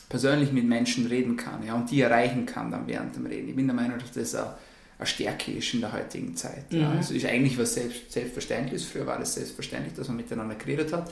persönlich 0.10 0.51
mit 0.51 0.65
Menschen 0.65 1.07
reden 1.07 1.38
kann 1.38 1.65
ja, 1.65 1.73
und 1.73 1.89
die 1.89 2.01
erreichen 2.01 2.45
kann 2.45 2.69
dann 2.69 2.88
während 2.88 3.15
dem 3.15 3.25
Reden. 3.25 3.49
Ich 3.49 3.55
bin 3.55 3.65
der 3.67 3.75
Meinung, 3.75 3.97
dass 3.97 4.12
das 4.12 4.36
eine, 4.36 4.53
eine 4.99 5.07
Stärke 5.07 5.51
ist 5.53 5.73
in 5.73 5.81
der 5.81 5.93
heutigen 5.93 6.36
Zeit. 6.36 6.71
Mhm. 6.71 6.81
Ja. 6.81 6.91
Also 6.91 7.13
ist 7.13 7.25
eigentlich 7.25 7.57
was 7.57 7.73
selbst, 7.73 8.12
Selbstverständliches. 8.12 8.86
Früher 8.86 9.07
war 9.07 9.17
das 9.17 9.34
selbstverständlich, 9.34 9.93
dass 9.95 10.07
man 10.07 10.17
miteinander 10.17 10.55
geredet 10.55 10.93
hat. 10.93 11.12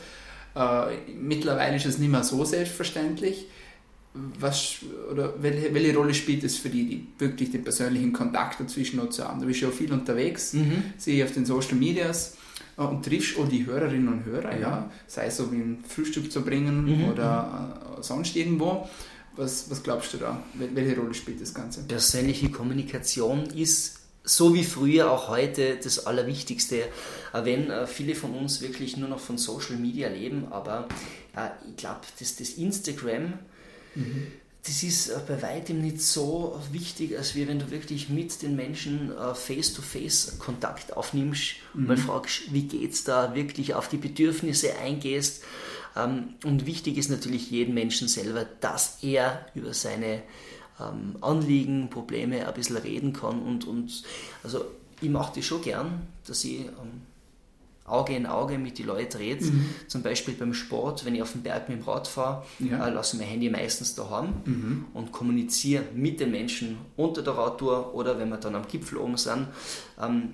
Äh, 0.55 1.13
mittlerweile 1.19 1.75
ist 1.75 1.85
es 1.85 1.97
nicht 1.97 2.11
mehr 2.11 2.23
so 2.23 2.43
selbstverständlich. 2.45 3.47
Was, 4.13 4.77
oder 5.11 5.33
welche, 5.39 5.73
welche 5.73 5.95
Rolle 5.95 6.13
spielt 6.15 6.43
es 6.43 6.57
für 6.57 6.69
die, 6.69 6.85
die 6.85 7.07
wirklich 7.19 7.51
den 7.51 7.63
persönlichen 7.63 8.11
Kontakt 8.11 8.59
dazwischen 8.59 8.97
noch 8.97 9.09
zu 9.09 9.23
haben? 9.23 9.39
Du 9.39 9.45
bist 9.45 9.61
ja 9.61 9.69
auch 9.69 9.73
viel 9.73 9.93
unterwegs, 9.93 10.53
mhm. 10.53 10.83
sehe 10.97 11.17
ich 11.17 11.23
auf 11.23 11.33
den 11.33 11.45
Social 11.45 11.75
Medias 11.75 12.35
äh, 12.77 12.81
und 12.81 13.05
triffst 13.05 13.37
auch 13.37 13.47
die 13.47 13.65
Hörerinnen 13.65 14.07
und 14.07 14.25
Hörer, 14.25 14.53
ja. 14.53 14.59
ja. 14.59 14.91
sei 15.05 15.27
es 15.27 15.39
wie 15.51 15.57
ein 15.57 15.83
Frühstück 15.87 16.31
zu 16.31 16.41
bringen 16.41 16.85
mhm. 16.85 17.09
oder 17.09 17.77
äh, 17.99 18.03
sonst 18.03 18.35
irgendwo. 18.35 18.89
Was, 19.35 19.69
was 19.69 19.83
glaubst 19.83 20.13
du 20.13 20.17
da? 20.17 20.43
Welche 20.55 20.97
Rolle 20.97 21.13
spielt 21.13 21.39
das 21.39 21.53
Ganze? 21.53 21.83
Persönliche 21.83 22.49
Kommunikation 22.49 23.45
ist 23.45 23.98
so 24.23 24.53
wie 24.53 24.63
früher 24.63 25.11
auch 25.11 25.29
heute 25.29 25.77
das 25.81 26.05
Allerwichtigste, 26.05 26.83
wenn 27.33 27.69
äh, 27.69 27.87
viele 27.87 28.15
von 28.15 28.33
uns 28.33 28.61
wirklich 28.61 28.97
nur 28.97 29.09
noch 29.09 29.19
von 29.19 29.37
Social 29.37 29.77
Media 29.77 30.09
leben, 30.09 30.47
aber 30.51 30.87
äh, 31.35 31.49
ich 31.69 31.77
glaube, 31.77 32.01
das, 32.19 32.35
das 32.35 32.49
Instagram, 32.51 33.39
mhm. 33.95 34.27
das 34.63 34.83
ist 34.83 35.09
äh, 35.09 35.19
bei 35.27 35.41
weitem 35.41 35.81
nicht 35.81 36.01
so 36.01 36.61
wichtig, 36.71 37.17
als 37.17 37.35
wie 37.35 37.47
wenn 37.47 37.59
du 37.59 37.71
wirklich 37.71 38.09
mit 38.09 38.41
den 38.41 38.55
Menschen 38.55 39.11
face-to-face 39.33 40.33
-face 40.33 40.37
Kontakt 40.37 40.95
aufnimmst, 40.95 41.55
mhm. 41.73 41.87
mal 41.87 41.97
fragst, 41.97 42.53
wie 42.53 42.63
geht's 42.63 43.03
da, 43.03 43.35
wirklich 43.35 43.73
auf 43.73 43.87
die 43.87 43.97
Bedürfnisse 43.97 44.77
eingehst. 44.77 45.43
Ähm, 45.95 46.35
und 46.43 46.65
wichtig 46.65 46.97
ist 46.97 47.09
natürlich 47.09 47.49
jedem 47.49 47.73
Menschen 47.73 48.07
selber, 48.07 48.45
dass 48.59 48.97
er 49.01 49.45
über 49.55 49.73
seine 49.73 50.21
ähm, 50.79 51.15
Anliegen, 51.21 51.89
Probleme 51.89 52.47
ein 52.47 52.53
bisschen 52.53 52.77
reden 52.77 53.13
kann. 53.13 53.41
Und, 53.41 53.67
und 53.67 54.03
also 54.43 54.65
ich 55.01 55.09
mache 55.09 55.33
das 55.35 55.45
schon 55.45 55.61
gern, 55.61 56.07
dass 56.25 56.43
ich 56.43 56.61
ähm, 56.61 57.01
Auge 57.85 58.15
in 58.15 58.25
Auge 58.25 58.57
mit 58.57 58.77
den 58.77 58.85
Leuten 58.85 59.17
rede. 59.17 59.45
Mhm. 59.45 59.69
Zum 59.87 60.03
Beispiel 60.03 60.35
beim 60.35 60.53
Sport, 60.53 61.05
wenn 61.05 61.15
ich 61.15 61.21
auf 61.21 61.31
den 61.31 61.41
Berg 61.41 61.69
mit 61.69 61.79
dem 61.79 61.83
Rad 61.83 62.07
fahre, 62.07 62.45
ja. 62.59 62.87
äh, 62.87 62.91
lasse 62.91 63.15
ich 63.15 63.21
mein 63.21 63.29
Handy 63.29 63.49
meistens 63.49 63.95
daheim 63.95 64.33
mhm. 64.45 64.85
und 64.93 65.11
kommuniziere 65.11 65.83
mit 65.95 66.19
den 66.19 66.31
Menschen 66.31 66.77
unter 66.95 67.21
der 67.21 67.33
Radtour 67.33 67.93
oder 67.95 68.19
wenn 68.19 68.29
wir 68.29 68.37
dann 68.37 68.55
am 68.55 68.67
Gipfel 68.67 68.97
oben 68.97 69.17
sind. 69.17 69.47
Ähm, 70.01 70.33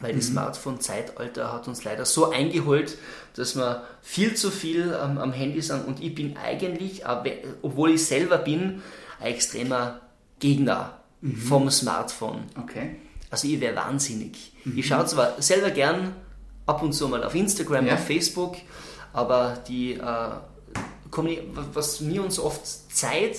weil 0.00 0.12
mhm. 0.12 0.18
das 0.18 0.26
Smartphone-Zeitalter 0.28 1.52
hat 1.52 1.66
uns 1.66 1.82
leider 1.82 2.04
so 2.04 2.30
eingeholt, 2.30 2.96
dass 3.34 3.56
wir 3.56 3.82
viel 4.00 4.34
zu 4.34 4.50
viel 4.50 4.96
ähm, 5.02 5.18
am 5.18 5.32
Handy 5.32 5.60
sind 5.60 5.86
und 5.86 6.00
ich 6.02 6.14
bin 6.14 6.36
eigentlich, 6.36 7.02
obwohl 7.62 7.90
ich 7.90 8.04
selber 8.04 8.38
bin, 8.38 8.82
ein 9.20 9.32
extremer 9.32 10.00
Gegner 10.38 10.98
mhm. 11.20 11.36
vom 11.36 11.70
Smartphone. 11.70 12.44
Okay. 12.60 12.96
Also 13.30 13.48
ich 13.48 13.60
wäre 13.60 13.76
wahnsinnig. 13.76 14.52
Mhm. 14.64 14.78
Ich 14.78 14.86
schaue 14.86 15.06
zwar 15.06 15.40
selber 15.40 15.70
gern 15.70 16.14
ab 16.66 16.82
und 16.82 16.92
zu 16.92 17.08
mal 17.08 17.24
auf 17.24 17.34
Instagram, 17.34 17.86
ja. 17.86 17.94
auf 17.94 18.06
Facebook, 18.06 18.56
aber 19.12 19.62
die, 19.68 19.94
äh, 19.94 20.30
was 21.72 22.00
mir 22.00 22.22
uns 22.22 22.38
oft 22.38 22.66
Zeit 22.66 23.36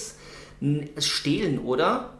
stehlen, 0.97 1.59
oder? 1.59 2.13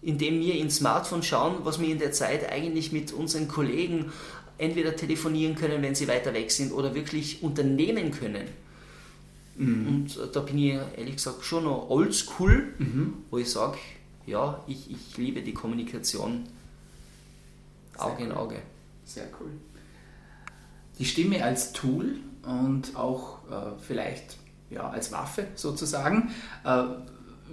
Indem 0.00 0.40
wir 0.40 0.54
ins 0.54 0.76
Smartphone 0.76 1.22
schauen, 1.22 1.56
was 1.64 1.80
wir 1.80 1.88
in 1.88 1.98
der 1.98 2.12
Zeit 2.12 2.50
eigentlich 2.50 2.92
mit 2.92 3.12
unseren 3.12 3.48
Kollegen 3.48 4.12
entweder 4.58 4.96
telefonieren 4.96 5.54
können, 5.54 5.82
wenn 5.82 5.94
sie 5.94 6.08
weiter 6.08 6.32
weg 6.32 6.50
sind, 6.50 6.72
oder 6.72 6.94
wirklich 6.94 7.42
unternehmen 7.42 8.12
können. 8.12 8.48
Mhm. 9.56 9.86
Und 9.88 10.18
da 10.34 10.40
bin 10.40 10.58
ich 10.58 10.74
ehrlich 10.96 11.16
gesagt 11.16 11.44
schon 11.44 11.64
noch 11.64 11.90
oldschool, 11.90 12.74
mhm. 12.78 13.14
wo 13.30 13.38
ich 13.38 13.50
sage, 13.50 13.78
ja, 14.26 14.62
ich, 14.66 14.90
ich 14.90 15.16
liebe 15.16 15.42
die 15.42 15.52
Kommunikation 15.52 16.44
Auge 17.98 18.16
cool. 18.18 18.26
in 18.26 18.32
Auge. 18.32 18.62
Sehr 19.04 19.28
cool. 19.40 19.50
Die 20.98 21.04
Stimme 21.04 21.42
als 21.44 21.72
Tool 21.72 22.16
und 22.44 22.96
auch 22.96 23.38
äh, 23.50 23.72
vielleicht 23.86 24.36
ja, 24.70 24.88
als 24.88 25.12
Waffe 25.12 25.48
sozusagen. 25.54 26.30
Äh, 26.64 26.84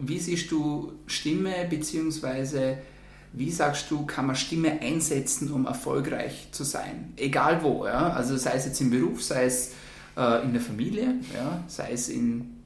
wie 0.01 0.19
siehst 0.19 0.51
du 0.51 0.93
Stimme 1.07 1.67
beziehungsweise 1.69 2.77
wie 3.33 3.51
sagst 3.51 3.91
du, 3.91 4.05
kann 4.05 4.25
man 4.25 4.35
Stimme 4.35 4.81
einsetzen, 4.81 5.51
um 5.51 5.67
erfolgreich 5.67 6.47
zu 6.51 6.63
sein? 6.63 7.13
Egal 7.15 7.61
wo, 7.61 7.85
ja? 7.85 8.11
also 8.11 8.35
sei 8.37 8.53
es 8.53 8.65
jetzt 8.65 8.81
im 8.81 8.89
Beruf, 8.89 9.23
sei 9.23 9.45
es 9.45 9.73
äh, 10.19 10.43
in 10.43 10.53
der 10.53 10.61
Familie, 10.61 11.15
ja? 11.33 11.63
sei 11.67 11.91
es 11.93 12.09
in 12.09 12.57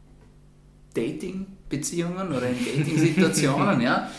Dating-Beziehungen 0.96 2.30
oder 2.30 2.50
in 2.50 2.58
Dating-Situationen. 2.66 3.82
ja? 3.82 4.10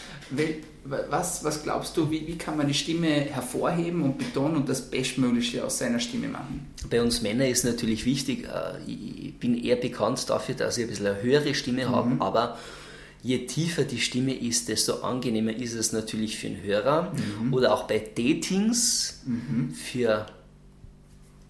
Was, 1.09 1.43
was 1.43 1.63
glaubst 1.63 1.97
du, 1.97 2.11
wie, 2.11 2.27
wie 2.27 2.37
kann 2.37 2.59
man 2.59 2.69
die 2.69 2.75
Stimme 2.75 3.09
hervorheben 3.09 4.03
und 4.03 4.19
betonen 4.19 4.57
und 4.57 4.69
das 4.69 4.83
Bestmögliche 4.83 5.65
aus 5.65 5.79
seiner 5.79 5.99
Stimme 5.99 6.29
machen? 6.29 6.67
Bei 6.91 7.01
uns 7.01 7.23
Männern 7.23 7.49
ist 7.49 7.65
natürlich 7.65 8.05
wichtig, 8.05 8.45
äh, 8.45 8.91
ich 8.91 9.39
bin 9.39 9.57
eher 9.63 9.77
bekannt 9.77 10.29
dafür, 10.29 10.55
dass 10.55 10.77
ich 10.77 10.85
ein 10.85 10.91
bisschen 10.91 11.07
eine 11.07 11.23
höhere 11.23 11.55
Stimme 11.55 11.87
mhm. 11.87 11.91
habe, 11.91 12.17
aber 12.21 12.59
je 13.23 13.47
tiefer 13.47 13.85
die 13.85 14.01
Stimme 14.01 14.35
ist, 14.35 14.69
desto 14.69 15.01
angenehmer 15.01 15.57
ist 15.57 15.73
es 15.73 15.93
natürlich 15.93 16.37
für 16.37 16.49
den 16.49 16.63
Hörer 16.63 17.15
mhm. 17.41 17.55
oder 17.55 17.73
auch 17.73 17.85
bei 17.85 17.99
Datings 17.99 19.23
mhm. 19.25 19.71
für 19.73 20.27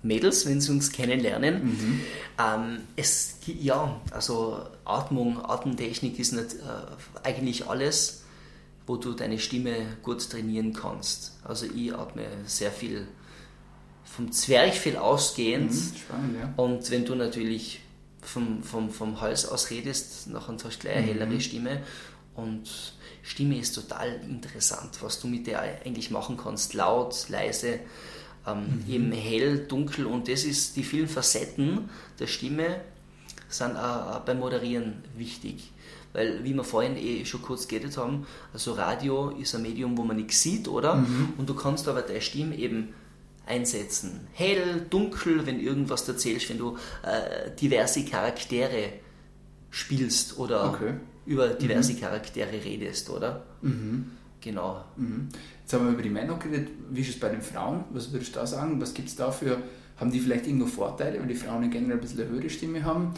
Mädels, 0.05 0.47
wenn 0.47 0.61
sie 0.61 0.71
uns 0.71 0.93
kennenlernen. 0.93 1.65
Mhm. 1.65 2.01
Ähm, 2.39 2.79
es, 2.95 3.39
ja, 3.47 4.01
also 4.11 4.63
Atmung, 4.85 5.45
Atemtechnik 5.45 6.19
ist 6.19 6.33
nicht, 6.33 6.55
äh, 6.55 7.27
eigentlich 7.27 7.67
alles, 7.69 8.23
wo 8.87 8.97
du 8.97 9.13
deine 9.13 9.39
Stimme 9.39 9.75
gut 10.03 10.29
trainieren 10.29 10.73
kannst. 10.75 11.39
Also 11.43 11.67
ich 11.67 11.95
atme 11.95 12.27
sehr 12.47 12.71
viel 12.71 13.09
vom 14.05 14.31
Zwerchfell 14.31 14.97
ausgehend. 14.97 15.73
Mhm, 15.73 15.97
spannend, 15.97 16.37
ja. 16.39 16.55
Und 16.57 16.91
wenn 16.91 17.05
du 17.05 17.15
natürlich 17.15 17.81
vom, 18.21 18.63
vom, 18.63 18.91
vom 18.91 19.21
Hals 19.21 19.47
aus 19.47 19.71
redest, 19.71 20.29
nachher 20.29 20.57
hast 20.63 20.77
du 20.77 20.81
gleich 20.81 20.97
eine 20.97 21.07
mhm. 21.07 21.19
hellere 21.19 21.41
Stimme. 21.41 21.83
Und 22.35 22.95
Stimme 23.23 23.59
ist 23.59 23.75
total 23.75 24.21
interessant, 24.29 24.99
was 25.01 25.21
du 25.21 25.29
mit 25.29 25.47
der 25.47 25.63
eigentlich 25.63 26.11
machen 26.11 26.37
kannst. 26.37 26.75
Laut, 26.75 27.29
leise, 27.29 27.81
ähm, 28.47 28.83
mhm. 28.87 28.93
eben 28.93 29.13
hell, 29.13 29.67
dunkel. 29.67 30.07
Und 30.07 30.29
das 30.29 30.45
ist 30.45 30.77
die 30.77 30.85
vielen 30.85 31.09
Facetten 31.09 31.89
der 32.19 32.27
Stimme 32.27 32.81
sind 33.49 33.77
auch 33.77 34.21
beim 34.21 34.41
Moderieren 34.41 35.03
wichtig. 35.17 35.71
Weil, 36.13 36.45
wie 36.45 36.55
wir 36.55 36.65
vorhin 36.65 36.97
eh 36.97 37.25
schon 37.25 37.43
kurz 37.43 37.67
geredet 37.67 37.97
haben, 37.97 38.27
also 38.53 38.73
Radio 38.73 39.31
ist 39.31 39.55
ein 39.55 39.63
Medium, 39.63 39.99
wo 39.99 40.05
man 40.05 40.17
nichts 40.17 40.43
sieht, 40.43 40.69
oder? 40.69 40.97
Mhm. 40.97 41.35
Und 41.39 41.49
du 41.49 41.55
kannst 41.55 41.89
aber 41.89 42.03
deine 42.03 42.21
Stimme 42.21 42.57
eben 42.57 42.95
einsetzen. 43.47 44.29
Hell, 44.33 44.87
dunkel, 44.89 45.45
wenn 45.47 45.61
irgendwas 45.61 46.09
erzählst, 46.09 46.51
wenn 46.51 46.59
du 46.59 46.77
äh, 47.03 47.51
diverse 47.61 48.05
Charaktere 48.05 48.93
spielst 49.71 50.39
oder 50.39 50.71
okay. 50.71 50.95
über 51.27 51.49
diverse 51.49 51.95
mhm. 51.95 52.01
Charaktere 52.01 52.65
redest, 52.65 53.11
oder? 53.11 53.45
Mhm. 53.61 54.13
Genau. 54.41 54.85
Jetzt 55.65 55.73
haben 55.73 55.87
wir 55.87 55.93
über 55.95 56.03
die 56.03 56.11
Männer 56.11 56.37
geredet. 56.37 56.69
Wie 56.91 57.01
ist 57.01 57.09
es 57.09 57.19
bei 57.19 57.31
den 57.31 57.41
Frauen? 57.41 57.85
Was 57.91 58.13
würdest 58.13 58.37
du 58.37 58.41
da 58.41 58.47
sagen? 58.47 58.79
Was 58.83 58.93
gibt 58.93 59.09
es 59.09 59.17
da 59.17 59.31
für, 59.31 59.57
haben 59.97 60.13
die 60.13 60.21
vielleicht 60.21 60.47
irgendwo 60.47 60.67
Vorteile, 60.67 61.19
wenn 61.19 61.29
die 61.29 61.35
Frauen 61.35 61.71
generell 61.71 61.97
ein 61.97 62.01
bisschen 62.01 62.21
eine 62.21 62.31
höhere 62.31 62.51
Stimme 62.51 62.85
haben? 62.85 63.15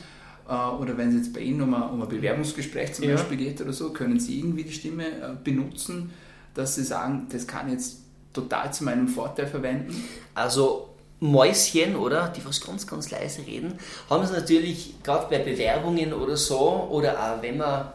Äh, 0.48 0.52
oder 0.52 0.96
wenn 0.96 1.08
es 1.08 1.16
jetzt 1.16 1.34
bei 1.34 1.40
Ihnen 1.40 1.60
um 1.62 1.74
ein, 1.74 1.90
um 1.90 2.02
ein 2.02 2.08
Bewerbungsgespräch 2.08 2.94
zum 2.94 3.06
ja. 3.06 3.16
Beispiel 3.16 3.36
geht 3.36 3.60
oder 3.60 3.72
so, 3.72 3.90
können 3.90 4.20
Sie 4.20 4.38
irgendwie 4.38 4.62
die 4.62 4.72
Stimme 4.72 5.06
äh, 5.06 5.34
benutzen, 5.42 6.12
dass 6.54 6.76
Sie 6.76 6.84
sagen, 6.84 7.26
das 7.32 7.48
kann 7.48 7.68
jetzt 7.68 7.98
total 8.32 8.72
zu 8.72 8.84
meinem 8.84 9.08
Vorteil 9.08 9.48
verwenden? 9.48 10.04
Also 10.32 10.90
Mäuschen, 11.18 11.96
oder, 11.96 12.28
die 12.28 12.44
was 12.44 12.60
ganz, 12.60 12.86
ganz 12.86 13.10
leise 13.10 13.44
reden, 13.44 13.74
haben 14.08 14.22
es 14.22 14.30
natürlich 14.30 14.94
gerade 15.02 15.26
bei 15.28 15.42
Bewerbungen 15.42 16.12
oder 16.12 16.36
so, 16.36 16.88
oder 16.92 17.18
auch 17.18 17.42
wenn 17.42 17.56
man 17.56 17.92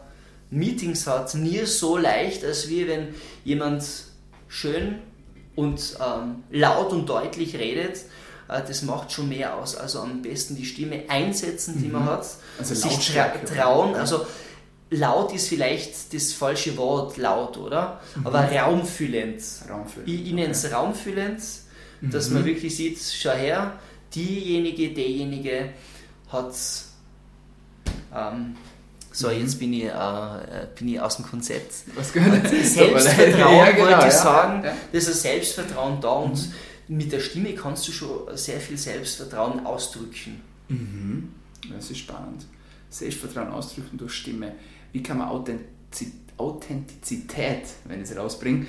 Meetings 0.50 1.06
hat, 1.06 1.34
nie 1.36 1.64
so 1.64 1.96
leicht, 1.96 2.44
als 2.44 2.68
wie 2.68 2.86
wenn 2.86 3.14
jemand 3.44 4.11
schön 4.52 4.98
und 5.56 5.96
ähm, 5.98 6.44
laut 6.50 6.92
und 6.92 7.08
deutlich 7.08 7.56
redet. 7.56 7.96
Äh, 8.48 8.62
das 8.66 8.82
macht 8.82 9.10
schon 9.10 9.28
mehr 9.28 9.56
aus. 9.56 9.74
Also 9.76 10.00
am 10.00 10.22
besten 10.22 10.56
die 10.56 10.66
Stimme 10.66 11.04
einsetzen, 11.08 11.80
die 11.80 11.86
mhm. 11.86 11.92
man 11.92 12.04
hat, 12.04 12.26
also 12.58 12.74
sich 12.74 13.12
tra 13.12 13.28
trauen. 13.46 13.94
Also 13.94 14.26
laut 14.90 15.32
ist 15.32 15.48
vielleicht 15.48 16.12
das 16.14 16.32
falsche 16.34 16.76
Wort, 16.76 17.16
laut, 17.16 17.56
oder? 17.56 18.00
Mhm. 18.14 18.26
Aber 18.26 18.40
raumfüllend. 18.40 19.42
raumfüllend. 19.68 20.08
Ich, 20.08 20.26
ich 20.26 20.32
nenne 20.32 20.52
es 20.52 20.64
okay. 20.64 20.74
raumfüllend, 20.74 21.42
dass 22.02 22.28
mhm. 22.28 22.34
man 22.34 22.44
wirklich 22.44 22.76
sieht, 22.76 23.00
schau 23.00 23.32
her, 23.32 23.78
diejenige, 24.14 24.92
derjenige 24.92 25.70
hat 26.28 26.54
ähm, 28.14 28.56
so, 29.12 29.28
mhm. 29.28 29.40
jetzt 29.40 29.58
bin 29.58 29.72
ich, 29.72 29.84
äh, 29.84 30.66
bin 30.78 30.88
ich 30.88 31.00
aus 31.00 31.16
dem 31.16 31.26
Konzept. 31.26 31.72
Was 31.94 32.12
gehört 32.12 32.48
Selbstvertrauen, 32.48 33.56
ja, 33.56 33.70
genau, 33.70 33.84
wollte 33.84 33.98
ich 33.98 34.04
ja, 34.04 34.10
sagen. 34.10 34.64
Ja. 34.64 34.74
Das 34.92 35.04
ist 35.04 35.08
ein 35.08 35.32
Selbstvertrauen 35.32 36.00
da 36.00 36.10
und 36.10 36.34
mhm. 36.88 36.96
mit 36.96 37.12
der 37.12 37.20
Stimme 37.20 37.54
kannst 37.54 37.86
du 37.88 37.92
schon 37.92 38.36
sehr 38.36 38.60
viel 38.60 38.78
Selbstvertrauen 38.78 39.66
ausdrücken. 39.66 40.40
Mhm. 40.68 41.32
Das 41.74 41.90
ist 41.90 41.98
spannend. 41.98 42.46
Selbstvertrauen 42.90 43.50
ausdrücken 43.50 43.96
durch 43.96 44.12
Stimme 44.12 44.52
wie 44.92 45.02
kann 45.02 45.18
man 45.18 45.28
Authentizität, 45.28 46.21
wenn 46.38 48.02
ich 48.02 48.10
es 48.10 48.16
rausbringe, 48.16 48.66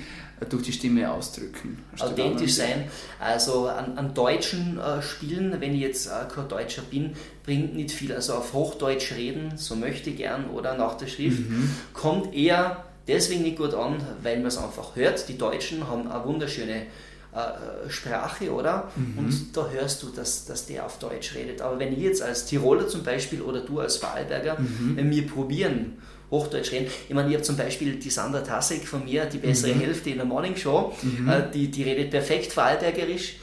durch 0.48 0.62
die 0.64 0.72
Stimme 0.72 1.10
ausdrücken. 1.10 1.78
Authentisch 1.98 2.54
sein. 2.54 2.84
Also 3.18 3.68
an, 3.68 3.96
an 3.96 4.14
deutschen 4.14 4.78
äh, 4.78 5.00
Spielen, 5.02 5.60
wenn 5.60 5.74
ich 5.74 5.80
jetzt 5.80 6.06
äh, 6.06 6.10
kein 6.32 6.48
Deutscher 6.48 6.82
bin, 6.82 7.12
bringt 7.44 7.74
nicht 7.74 7.92
viel. 7.92 8.12
Also 8.12 8.34
auf 8.34 8.52
Hochdeutsch 8.52 9.12
reden, 9.12 9.52
so 9.56 9.76
möchte 9.76 10.10
ich 10.10 10.16
gern 10.16 10.50
oder 10.50 10.76
nach 10.76 10.94
der 10.94 11.06
Schrift, 11.06 11.38
mhm. 11.48 11.70
kommt 11.92 12.34
eher 12.34 12.84
deswegen 13.06 13.42
nicht 13.42 13.58
gut 13.58 13.74
an, 13.74 13.96
weil 14.22 14.38
man 14.38 14.46
es 14.46 14.58
einfach 14.58 14.96
hört. 14.96 15.28
Die 15.28 15.38
Deutschen 15.38 15.88
haben 15.88 16.10
eine 16.10 16.24
wunderschöne 16.24 16.86
äh, 17.34 17.90
Sprache, 17.90 18.52
oder? 18.52 18.90
Mhm. 18.96 19.18
Und 19.18 19.56
da 19.56 19.68
hörst 19.68 20.02
du, 20.02 20.08
dass, 20.10 20.46
dass 20.46 20.66
der 20.66 20.86
auf 20.86 20.98
Deutsch 20.98 21.34
redet. 21.34 21.62
Aber 21.62 21.78
wenn 21.78 21.92
ich 21.92 21.98
jetzt 21.98 22.22
als 22.22 22.46
Tiroler 22.46 22.88
zum 22.88 23.02
Beispiel 23.02 23.42
oder 23.42 23.60
du 23.60 23.80
als 23.80 23.96
Vorarlberger, 23.96 24.58
mhm. 24.58 24.96
wenn 24.96 25.10
wir 25.10 25.26
probieren, 25.26 25.98
Hochdeutsch 26.34 26.72
reden. 26.72 26.90
Ich 27.08 27.14
meine, 27.14 27.28
ich 27.28 27.34
habe 27.34 27.44
zum 27.44 27.56
Beispiel 27.56 27.96
die 27.96 28.10
Sandra 28.10 28.40
Tassek 28.40 28.86
von 28.86 29.04
mir, 29.04 29.26
die 29.26 29.38
bessere 29.38 29.74
mhm. 29.74 29.80
Hälfte 29.80 30.10
in 30.10 30.16
der 30.16 30.26
Morning 30.26 30.56
Show, 30.56 30.92
mhm. 31.02 31.28
äh, 31.28 31.50
die, 31.52 31.70
die 31.70 31.82
redet 31.82 32.10
perfekt 32.10 32.52
Vorarlbergerisch, 32.52 33.36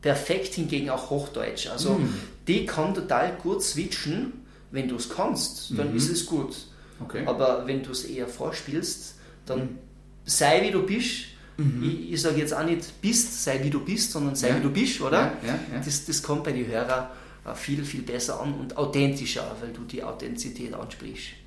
perfekt 0.00 0.54
hingegen 0.54 0.90
auch 0.90 1.10
Hochdeutsch. 1.10 1.68
Also 1.68 1.94
mhm. 1.94 2.14
die 2.48 2.66
kann 2.66 2.94
total 2.94 3.36
gut 3.42 3.62
switchen, 3.62 4.32
wenn 4.70 4.88
du 4.88 4.96
es 4.96 5.08
kannst, 5.08 5.78
dann 5.78 5.90
mhm. 5.90 5.96
ist 5.96 6.10
es 6.10 6.26
gut. 6.26 6.56
Okay. 7.00 7.22
Aber 7.26 7.66
wenn 7.66 7.82
du 7.82 7.92
es 7.92 8.04
eher 8.04 8.26
vorspielst, 8.26 9.16
dann 9.46 9.60
mhm. 9.60 9.78
sei 10.24 10.62
wie 10.62 10.70
du 10.70 10.82
bist. 10.82 11.26
Mhm. 11.56 11.82
Ich, 11.84 12.12
ich 12.14 12.20
sage 12.20 12.38
jetzt 12.38 12.52
auch 12.52 12.64
nicht 12.64 13.00
bist, 13.00 13.44
sei 13.44 13.62
wie 13.62 13.70
du 13.70 13.80
bist, 13.80 14.10
sondern 14.10 14.34
sei 14.34 14.48
ja. 14.48 14.56
wie 14.56 14.62
du 14.62 14.70
bist, 14.70 15.00
oder? 15.00 15.32
Ja, 15.46 15.58
ja, 15.72 15.80
das, 15.84 16.04
das 16.04 16.22
kommt 16.22 16.44
bei 16.44 16.52
den 16.52 16.66
Hörern 16.66 17.08
äh, 17.44 17.54
viel, 17.54 17.84
viel 17.84 18.02
besser 18.02 18.40
an 18.40 18.54
und 18.54 18.76
authentischer, 18.76 19.56
weil 19.60 19.72
du 19.72 19.82
die 19.82 20.02
Authentizität 20.02 20.74
ansprichst. 20.74 21.43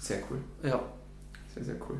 Sehr 0.00 0.18
cool. 0.30 0.38
Ja. 0.62 0.82
Sehr, 1.54 1.64
sehr 1.64 1.76
cool. 1.88 1.98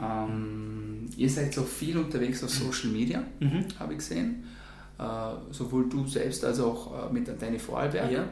Ähm, 0.00 1.08
ihr 1.16 1.28
seid 1.28 1.52
so 1.52 1.62
viel 1.62 1.98
unterwegs 1.98 2.42
auf 2.42 2.50
Social 2.50 2.90
Media, 2.90 3.22
mhm. 3.40 3.66
habe 3.78 3.92
ich 3.92 3.98
gesehen. 3.98 4.44
Äh, 4.98 5.52
sowohl 5.52 5.88
du 5.88 6.06
selbst 6.06 6.44
als 6.44 6.60
auch 6.60 7.10
äh, 7.10 7.12
mit 7.12 7.28
deinen 7.40 7.58
Vorarlberger. 7.58 8.24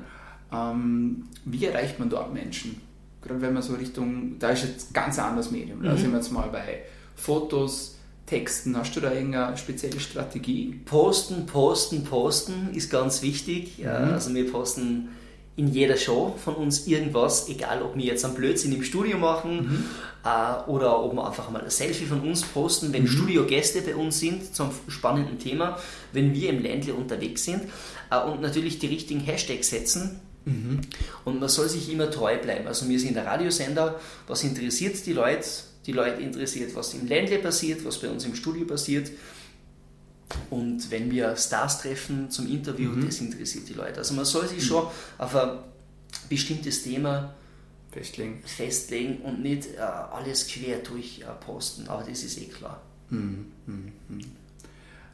Ja. 0.51 0.73
Ähm, 0.73 1.29
wie 1.45 1.67
erreicht 1.67 1.99
man 1.99 2.09
dort 2.09 2.33
Menschen? 2.33 2.81
Gerade 3.23 3.43
wenn 3.43 3.53
man 3.53 3.63
so 3.63 3.75
Richtung, 3.75 4.39
da 4.39 4.51
ist 4.51 4.65
jetzt 4.65 4.95
ganz 4.95 5.19
anderes 5.19 5.51
Medium. 5.51 5.83
Da 5.83 5.93
mhm. 5.93 5.99
sind 5.99 6.11
wir 6.11 6.19
jetzt 6.19 6.33
mal 6.33 6.49
bei 6.49 6.83
Fotos, 7.17 7.99
Texten. 8.25 8.77
Hast 8.77 8.97
du 8.97 9.01
da 9.01 9.13
irgendeine 9.13 9.57
spezielle 9.59 10.01
Strategie? 10.01 10.81
Posten, 10.87 11.47
posten, 11.47 12.05
posten 12.05 12.71
ist 12.73 12.91
ganz 12.91 13.21
wichtig. 13.23 13.79
Mhm. 13.79 13.87
Also 13.87 14.35
wir 14.35 14.51
posten 14.51 15.09
in 15.61 15.69
jeder 15.69 15.99
Show 15.99 16.35
von 16.43 16.55
uns 16.55 16.87
irgendwas, 16.87 17.51
egal 17.51 17.83
ob 17.83 17.95
wir 17.95 18.05
jetzt 18.07 18.25
einen 18.25 18.35
Blödsinn 18.35 18.73
im 18.73 18.83
Studio 18.83 19.19
machen 19.19 19.57
mhm. 19.57 19.85
äh, 20.25 20.71
oder 20.71 21.05
ob 21.05 21.13
wir 21.13 21.27
einfach 21.27 21.51
mal 21.51 21.63
ein 21.63 21.69
Selfie 21.69 22.07
von 22.07 22.23
uns 22.23 22.43
posten, 22.43 22.95
wenn 22.95 23.03
mhm. 23.03 23.09
Studiogäste 23.09 23.83
bei 23.83 23.95
uns 23.95 24.19
sind 24.19 24.55
zum 24.55 24.71
spannenden 24.89 25.39
Thema, 25.39 25.79
wenn 26.15 26.33
wir 26.33 26.49
im 26.49 26.63
Ländle 26.63 26.95
unterwegs 26.95 27.45
sind 27.45 27.65
äh, 28.11 28.19
und 28.19 28.41
natürlich 28.41 28.79
die 28.79 28.87
richtigen 28.87 29.21
Hashtags 29.21 29.69
setzen. 29.69 30.21
Mhm. 30.47 30.81
Und 31.27 31.41
man 31.41 31.51
soll 31.51 31.69
sich 31.69 31.93
immer 31.93 32.11
treu 32.11 32.39
bleiben. 32.39 32.67
Also 32.67 32.89
wir 32.89 32.99
sind 32.99 33.15
der 33.15 33.27
Radiosender, 33.27 34.01
was 34.27 34.43
interessiert 34.43 35.05
die 35.05 35.13
Leute? 35.13 35.47
Die 35.85 35.93
Leute 35.93 36.23
interessiert, 36.23 36.75
was 36.75 36.95
im 36.95 37.07
Ländle 37.07 37.39
passiert, 37.39 37.85
was 37.85 37.99
bei 37.99 38.09
uns 38.09 38.25
im 38.25 38.35
Studio 38.35 38.67
passiert. 38.67 39.11
Und 40.51 40.91
wenn 40.91 41.11
wir 41.11 41.37
Stars 41.37 41.81
treffen 41.81 42.31
zum 42.31 42.47
Interview, 42.51 42.91
mhm. 42.91 43.07
das 43.07 43.21
interessiert 43.21 43.69
die 43.69 43.75
Leute. 43.75 43.99
Also 43.99 44.15
man 44.15 44.25
soll 44.25 44.47
sich 44.47 44.63
mhm. 44.63 44.67
schon 44.67 44.87
auf 45.19 45.37
ein 45.37 45.59
bestimmtes 46.29 46.83
Thema 46.83 47.35
festlegen. 47.91 48.43
festlegen 48.45 49.19
und 49.23 49.43
nicht 49.43 49.75
äh, 49.77 49.81
alles 49.81 50.47
quer 50.47 50.79
durch 50.79 51.21
äh, 51.21 51.45
posten. 51.45 51.89
Aber 51.89 52.03
das 52.03 52.23
ist 52.23 52.41
eh 52.41 52.47
klar. 52.47 52.81
Mhm. 53.11 53.47
Mhm. 53.67 53.93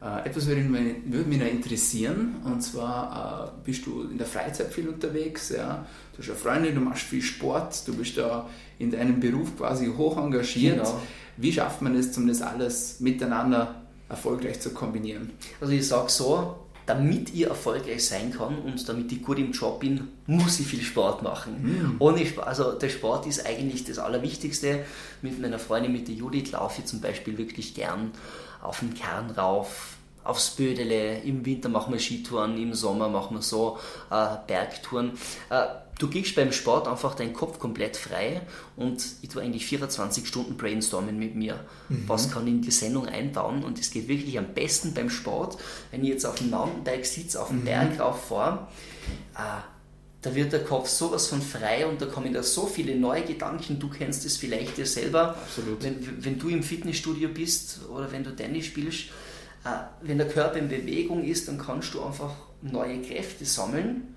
Äh, 0.02 0.28
etwas 0.28 0.46
würde 0.46 0.60
mich, 0.60 0.96
würde 1.06 1.28
mich 1.28 1.38
noch 1.38 1.46
interessieren, 1.46 2.36
und 2.44 2.60
zwar 2.60 3.54
äh, 3.56 3.64
bist 3.64 3.86
du 3.86 4.02
in 4.02 4.18
der 4.18 4.26
Freizeit 4.26 4.72
viel 4.72 4.88
unterwegs, 4.88 5.48
ja? 5.48 5.86
du 6.12 6.18
hast 6.18 6.28
eine 6.28 6.38
Freundin, 6.38 6.74
du 6.74 6.80
machst 6.82 7.04
viel 7.04 7.22
Sport, 7.22 7.88
du 7.88 7.94
bist 7.94 8.18
da 8.18 8.48
in 8.78 8.90
deinem 8.90 9.18
Beruf 9.20 9.56
quasi 9.56 9.86
hoch 9.86 10.18
engagiert. 10.18 10.76
Genau. 10.76 11.00
Wie 11.38 11.52
schafft 11.52 11.80
man 11.80 11.94
es, 11.96 12.16
um 12.16 12.26
das 12.26 12.42
alles 12.42 13.00
miteinander 13.00 13.85
erfolgreich 14.08 14.60
zu 14.60 14.70
kombinieren? 14.70 15.32
Also 15.60 15.72
ich 15.72 15.86
sage 15.86 16.10
so, 16.10 16.56
damit 16.86 17.34
ich 17.34 17.46
erfolgreich 17.46 18.06
sein 18.06 18.32
kann 18.32 18.58
und 18.58 18.88
damit 18.88 19.10
ich 19.10 19.22
gut 19.22 19.38
im 19.38 19.50
Job 19.50 19.80
bin, 19.80 20.08
muss 20.26 20.60
ich 20.60 20.66
viel 20.68 20.82
Sport 20.82 21.22
machen. 21.22 21.56
Mhm. 21.62 21.96
Ohne 21.98 22.24
Sport, 22.24 22.46
also 22.46 22.72
der 22.72 22.88
Sport 22.88 23.26
ist 23.26 23.44
eigentlich 23.44 23.84
das 23.84 23.98
Allerwichtigste. 23.98 24.84
Mit 25.20 25.40
meiner 25.40 25.58
Freundin, 25.58 25.92
mit 25.92 26.06
der 26.06 26.14
Judith, 26.14 26.52
laufe 26.52 26.80
ich 26.80 26.86
zum 26.86 27.00
Beispiel 27.00 27.36
wirklich 27.38 27.74
gern 27.74 28.12
auf 28.62 28.80
den 28.80 28.94
Kern 28.94 29.30
rauf, 29.30 29.96
aufs 30.22 30.50
Bödele. 30.50 31.18
Im 31.22 31.44
Winter 31.44 31.68
machen 31.68 31.92
wir 31.92 32.00
Skitouren, 32.00 32.56
im 32.56 32.72
Sommer 32.72 33.08
machen 33.08 33.36
wir 33.36 33.42
so 33.42 33.78
äh, 34.10 34.36
Bergtouren. 34.46 35.12
Äh, 35.50 35.64
du 35.98 36.10
kriegst 36.10 36.34
beim 36.34 36.52
Sport 36.52 36.88
einfach 36.88 37.14
deinen 37.14 37.32
Kopf 37.32 37.58
komplett 37.58 37.96
frei 37.96 38.42
und 38.76 39.04
ich 39.22 39.28
tue 39.28 39.42
eigentlich 39.42 39.66
24 39.66 40.26
Stunden 40.26 40.56
brainstormen 40.56 41.18
mit 41.18 41.34
mir. 41.34 41.60
Mhm. 41.88 42.04
Was 42.06 42.30
kann 42.30 42.46
ich 42.46 42.54
in 42.54 42.62
die 42.62 42.70
Sendung 42.70 43.06
einbauen? 43.06 43.64
Und 43.64 43.78
es 43.78 43.90
geht 43.90 44.08
wirklich 44.08 44.38
am 44.38 44.52
besten 44.54 44.94
beim 44.94 45.10
Sport, 45.10 45.56
wenn 45.90 46.02
ich 46.02 46.10
jetzt 46.10 46.26
auf 46.26 46.36
dem 46.36 46.50
Mountainbike 46.50 47.06
sitze, 47.06 47.40
auf 47.40 47.48
dem 47.48 47.60
mhm. 47.60 47.64
Berg 47.64 48.00
rauf 48.00 48.28
fahre. 48.28 48.68
Äh, 49.34 49.62
da 50.22 50.34
wird 50.34 50.52
der 50.52 50.64
Kopf 50.64 50.88
sowas 50.88 51.28
von 51.28 51.40
frei 51.40 51.86
und 51.86 52.02
da 52.02 52.06
kommen 52.06 52.32
da 52.32 52.42
so 52.42 52.66
viele 52.66 52.96
neue 52.96 53.22
Gedanken. 53.22 53.78
Du 53.78 53.88
kennst 53.88 54.26
es 54.26 54.36
vielleicht 54.36 54.76
dir 54.76 54.86
selber. 54.86 55.36
Absolut. 55.36 55.82
Wenn, 55.82 56.24
wenn 56.24 56.38
du 56.38 56.48
im 56.48 56.62
Fitnessstudio 56.62 57.28
bist 57.28 57.80
oder 57.88 58.10
wenn 58.10 58.24
du 58.24 58.34
Tennis 58.34 58.66
spielst, 58.66 59.04
äh, 59.64 59.68
wenn 60.02 60.18
der 60.18 60.28
Körper 60.28 60.58
in 60.58 60.68
Bewegung 60.68 61.24
ist, 61.24 61.48
dann 61.48 61.58
kannst 61.58 61.94
du 61.94 62.02
einfach 62.02 62.34
neue 62.60 63.00
Kräfte 63.00 63.44
sammeln 63.44 64.15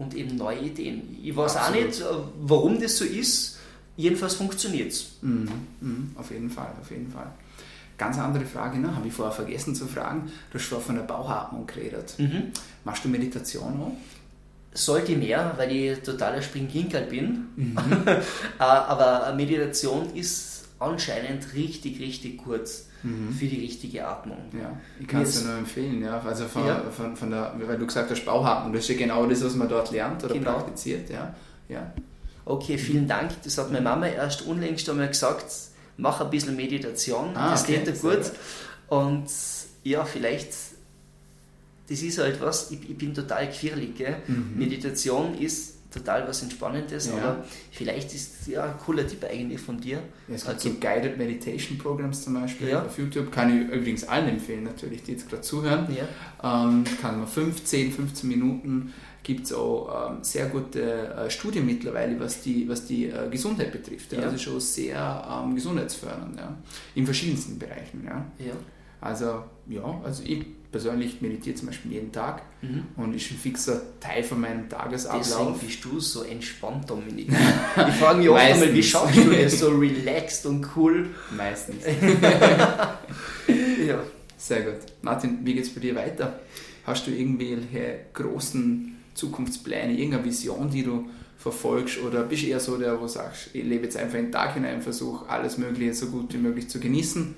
und 0.00 0.14
eben 0.14 0.36
neue 0.36 0.60
Ideen. 0.60 1.18
Ich 1.22 1.36
weiß 1.36 1.56
Absolut. 1.56 1.82
auch 1.82 1.86
nicht, 1.86 2.00
äh, 2.00 2.04
warum 2.40 2.80
das 2.80 2.96
so 2.96 3.04
ist. 3.04 3.58
Jedenfalls 3.96 4.34
funktioniert 4.34 4.92
es. 4.92 5.18
Mhm, 5.20 5.48
mhm, 5.80 6.10
auf 6.16 6.30
jeden 6.30 6.48
Fall, 6.48 6.72
auf 6.80 6.90
jeden 6.90 7.10
Fall. 7.10 7.30
Ganz 7.98 8.18
andere 8.18 8.46
Frage, 8.46 8.78
ne? 8.78 8.96
habe 8.96 9.08
ich 9.08 9.12
vorher 9.12 9.34
vergessen 9.34 9.74
zu 9.74 9.86
fragen. 9.86 10.32
Du 10.50 10.58
hast 10.58 10.64
vorher 10.66 10.86
von 10.86 10.94
der 10.96 11.02
Bauchatmung 11.02 11.66
geredet. 11.66 12.14
Mhm. 12.16 12.44
Machst 12.84 13.04
du 13.04 13.08
Meditation 13.08 13.78
auch? 13.78 13.92
sollte 14.72 15.16
mehr, 15.16 15.52
weil 15.56 15.72
ich 15.72 15.98
totaler 15.98 16.40
Springkinkerl 16.40 17.06
bin. 17.06 17.48
Mhm. 17.56 17.76
Äh, 18.58 18.62
aber 18.62 19.34
Meditation 19.34 20.14
ist 20.14 20.59
anscheinend 20.80 21.54
richtig, 21.54 22.00
richtig 22.00 22.38
kurz 22.38 22.88
mhm. 23.02 23.32
für 23.32 23.46
die 23.46 23.60
richtige 23.60 24.06
Atmung. 24.06 24.38
Ja, 24.58 24.76
ich 24.98 25.06
kann 25.06 25.22
es 25.22 25.40
dir 25.40 25.48
nur 25.48 25.58
empfehlen, 25.58 26.02
ja. 26.02 26.20
Also 26.20 26.46
von, 26.46 26.66
ja. 26.66 26.82
Von, 26.90 27.16
von 27.16 27.30
der, 27.30 27.54
weil 27.64 27.78
du 27.78 27.86
gesagt 27.86 28.10
hast, 28.10 28.24
Bauchatmung, 28.24 28.72
das 28.72 28.82
ist 28.84 28.90
ja 28.90 28.96
genau 28.96 29.26
das, 29.26 29.44
was 29.44 29.54
man 29.54 29.68
dort 29.68 29.92
lernt 29.92 30.24
oder 30.24 30.34
genau. 30.34 30.54
praktiziert, 30.54 31.08
ja. 31.10 31.34
ja. 31.68 31.92
Okay, 32.44 32.78
vielen 32.78 33.06
Dank. 33.06 33.30
Das 33.44 33.58
hat 33.58 33.70
meine 33.70 33.84
Mama 33.84 34.06
erst 34.06 34.42
unlängst 34.42 34.88
einmal 34.88 35.08
gesagt, 35.08 35.44
mach 35.96 36.20
ein 36.20 36.30
bisschen 36.30 36.56
Meditation, 36.56 37.36
ah, 37.36 37.52
das 37.52 37.62
okay. 37.62 37.78
geht 37.78 37.86
dir 37.86 37.92
gut. 37.92 38.32
Und 38.88 39.26
ja, 39.84 40.04
vielleicht 40.04 40.48
das 41.90 42.02
ist 42.02 42.18
halt 42.18 42.40
was, 42.40 42.70
ich, 42.70 42.88
ich 42.88 42.96
bin 42.96 43.12
total 43.12 43.50
quirlig. 43.50 43.98
Mhm. 44.28 44.52
Meditation 44.56 45.36
ist 45.36 45.79
total 45.90 46.26
was 46.28 46.42
Entspannendes, 46.42 47.08
ja. 47.08 47.14
aber 47.16 47.44
vielleicht 47.70 48.14
ist 48.14 48.46
ja 48.46 48.64
ein 48.64 48.78
cooler 48.78 49.06
Tipp 49.06 49.24
eigentlich 49.24 49.60
von 49.60 49.80
dir. 49.80 49.98
Ja, 50.28 50.34
es 50.34 50.42
gibt 50.42 50.54
also, 50.54 50.68
so 50.70 50.74
Guided 50.80 51.18
Meditation 51.18 51.78
Programs 51.78 52.22
zum 52.22 52.34
Beispiel 52.34 52.68
ja. 52.68 52.84
auf 52.84 52.98
YouTube, 52.98 53.32
kann 53.32 53.50
ich 53.50 53.68
übrigens 53.72 54.04
allen 54.04 54.28
empfehlen, 54.28 54.64
natürlich, 54.64 55.02
die 55.02 55.12
jetzt 55.12 55.28
gerade 55.28 55.42
zuhören. 55.42 55.88
Ja. 55.94 56.68
Ähm, 56.68 56.84
kann 57.00 57.18
man 57.18 57.26
15, 57.26 57.92
15 57.92 58.28
Minuten 58.28 58.92
gibt 59.22 59.46
es 59.46 59.52
auch 59.52 60.10
ähm, 60.12 60.18
sehr 60.22 60.46
gute 60.46 60.82
äh, 61.14 61.30
Studien 61.30 61.66
mittlerweile, 61.66 62.18
was 62.18 62.42
die, 62.42 62.68
was 62.68 62.86
die 62.86 63.06
äh, 63.06 63.28
Gesundheit 63.30 63.70
betrifft. 63.70 64.12
Ja. 64.12 64.20
Also 64.20 64.38
schon 64.38 64.60
sehr 64.60 65.42
ähm, 65.44 65.54
gesundheitsfördernd, 65.54 66.38
ja. 66.38 66.56
in 66.94 67.04
verschiedensten 67.04 67.58
Bereichen. 67.58 68.02
Ja. 68.04 68.26
Also 69.00 69.44
ja, 69.66 70.00
also 70.04 70.22
ich 70.24 70.44
persönlich 70.70 71.20
meditiere 71.20 71.56
zum 71.56 71.68
Beispiel 71.68 71.92
jeden 71.92 72.12
Tag 72.12 72.42
mhm. 72.62 72.84
und 72.96 73.14
ist 73.14 73.30
ein 73.30 73.36
fixer 73.36 73.80
Teil 73.98 74.22
von 74.22 74.40
meinem 74.40 74.68
Tagesablauf. 74.68 75.26
Deswegen 75.26 75.58
bist 75.58 75.84
du 75.84 76.00
so 76.00 76.22
entspannt, 76.22 76.88
Dominik. 76.88 77.28
Ich 77.88 77.94
frage 77.94 78.18
mich 78.18 78.28
oft 78.28 78.40
einmal, 78.40 78.74
wie 78.74 78.82
schaffst 78.82 79.16
du 79.16 79.30
das 79.30 79.58
so 79.58 79.70
relaxed 79.70 80.46
und 80.46 80.66
cool? 80.76 81.08
Meistens. 81.36 81.84
ja. 83.86 84.02
Sehr 84.36 84.62
gut. 84.62 84.80
Martin, 85.02 85.40
wie 85.44 85.54
geht 85.54 85.64
es 85.64 85.74
bei 85.74 85.80
dir 85.80 85.94
weiter? 85.94 86.40
Hast 86.84 87.06
du 87.06 87.10
irgendwelche 87.10 88.06
großen 88.14 88.96
Zukunftspläne, 89.14 89.92
irgendeine 89.92 90.24
Vision, 90.24 90.70
die 90.70 90.82
du 90.82 91.08
verfolgst 91.36 92.02
oder 92.02 92.24
bist 92.24 92.42
du 92.42 92.46
eher 92.46 92.60
so 92.60 92.76
der, 92.76 92.96
wo 92.96 93.02
du 93.02 93.08
sagst, 93.08 93.50
ich 93.54 93.64
lebe 93.64 93.84
jetzt 93.84 93.96
einfach 93.96 94.18
in 94.18 94.26
den 94.26 94.32
Tag 94.32 94.54
hinein, 94.54 94.82
versuche 94.82 95.28
alles 95.28 95.58
Mögliche 95.58 95.94
so 95.94 96.06
gut 96.06 96.32
wie 96.32 96.38
möglich 96.38 96.68
zu 96.68 96.80
genießen 96.80 97.34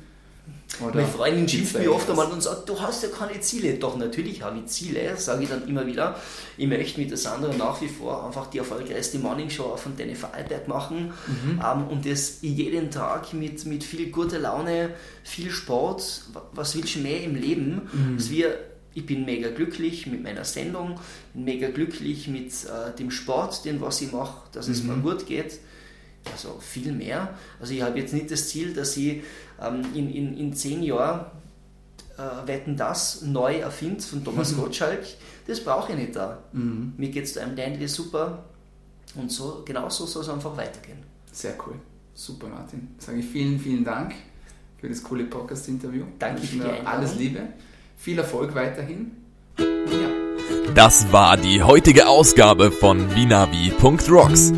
oder 0.80 0.96
Meine 0.96 1.08
Freundin 1.08 1.48
schimpft 1.48 1.78
mich 1.78 1.88
oft 1.88 2.08
einmal 2.08 2.26
und 2.26 2.42
sagt, 2.42 2.68
du 2.68 2.80
hast 2.80 3.02
ja 3.02 3.08
keine 3.08 3.40
Ziele. 3.40 3.74
Doch, 3.74 3.96
natürlich 3.96 4.42
habe 4.42 4.58
ich 4.58 4.66
Ziele, 4.66 5.16
sage 5.16 5.44
ich 5.44 5.48
dann 5.48 5.66
immer 5.68 5.86
wieder. 5.86 6.16
Ich 6.56 6.66
möchte 6.66 7.00
mit 7.00 7.10
der 7.10 7.18
Sandra 7.18 7.52
nach 7.54 7.80
wie 7.80 7.88
vor 7.88 8.26
einfach 8.26 8.46
die 8.48 8.58
erfolgreichste 8.58 9.18
Morning 9.18 9.50
Show 9.50 9.76
von 9.76 9.96
Danny 9.96 10.14
Vorarlberg 10.14 10.68
machen 10.68 11.12
mhm. 11.26 11.60
ähm, 11.62 11.88
und 11.88 12.06
das 12.06 12.38
jeden 12.40 12.90
Tag 12.90 13.32
mit, 13.34 13.64
mit 13.66 13.84
viel 13.84 14.10
guter 14.10 14.38
Laune, 14.38 14.90
viel 15.24 15.50
Sport. 15.50 16.22
Was 16.52 16.76
willst 16.76 16.96
du 16.96 17.00
mehr 17.00 17.22
im 17.22 17.34
Leben? 17.34 17.88
Mhm. 17.92 18.16
Dass 18.16 18.30
wir 18.30 18.58
ich 18.94 19.06
bin 19.06 19.24
mega 19.24 19.48
glücklich 19.48 20.06
mit 20.06 20.22
meiner 20.22 20.44
Sendung, 20.44 21.00
mega 21.34 21.70
glücklich 21.70 22.28
mit 22.28 22.52
äh, 22.64 22.94
dem 22.98 23.10
Sport, 23.10 23.64
den 23.64 23.80
was 23.80 24.02
ich 24.02 24.12
mache, 24.12 24.42
dass 24.52 24.66
mhm. 24.66 24.72
es 24.74 24.82
mir 24.82 24.96
gut 24.96 25.26
geht. 25.26 25.60
Also 26.30 26.58
viel 26.60 26.92
mehr. 26.92 27.34
Also 27.60 27.74
ich 27.74 27.82
habe 27.82 27.98
jetzt 27.98 28.14
nicht 28.14 28.30
das 28.30 28.48
Ziel, 28.48 28.72
dass 28.74 28.96
ich 28.96 29.22
ähm, 29.60 29.84
in, 29.94 30.10
in, 30.10 30.36
in 30.36 30.54
zehn 30.54 30.82
Jahren 30.82 31.26
äh, 32.16 32.46
Wetten 32.46 32.76
das 32.76 33.22
neu 33.22 33.58
erfindet 33.58 34.02
von 34.02 34.24
Thomas 34.24 34.56
Gottschalk. 34.56 35.04
Das 35.46 35.60
brauche 35.60 35.92
ich 35.92 35.98
nicht 35.98 36.16
da. 36.16 36.38
Mhm. 36.52 36.94
Mir 36.96 37.10
geht 37.10 37.24
es 37.24 37.34
da 37.34 37.42
einem 37.42 37.56
Ländle 37.56 37.88
super 37.88 38.44
und 39.14 39.30
so, 39.30 39.62
genau 39.64 39.88
so 39.88 40.06
soll 40.06 40.22
es 40.22 40.28
einfach 40.28 40.56
weitergehen. 40.56 40.98
Sehr 41.32 41.54
cool. 41.66 41.74
Super, 42.14 42.48
Martin. 42.48 42.88
Sage 42.98 43.18
ich 43.18 43.26
vielen, 43.26 43.58
vielen 43.58 43.84
Dank 43.84 44.14
für 44.78 44.88
das 44.88 45.02
coole 45.02 45.24
Podcast-Interview. 45.24 46.04
Danke 46.18 46.42
für 46.42 46.56
die 46.56 46.86
Alles 46.86 47.14
Liebe. 47.16 47.40
Viel 47.96 48.18
Erfolg 48.18 48.54
weiterhin. 48.54 49.12
Ja. 49.58 50.74
Das 50.74 51.12
war 51.12 51.36
die 51.36 51.62
heutige 51.62 52.08
Ausgabe 52.08 52.70
von 52.72 53.14
Vinavi.rocks. 53.14 54.52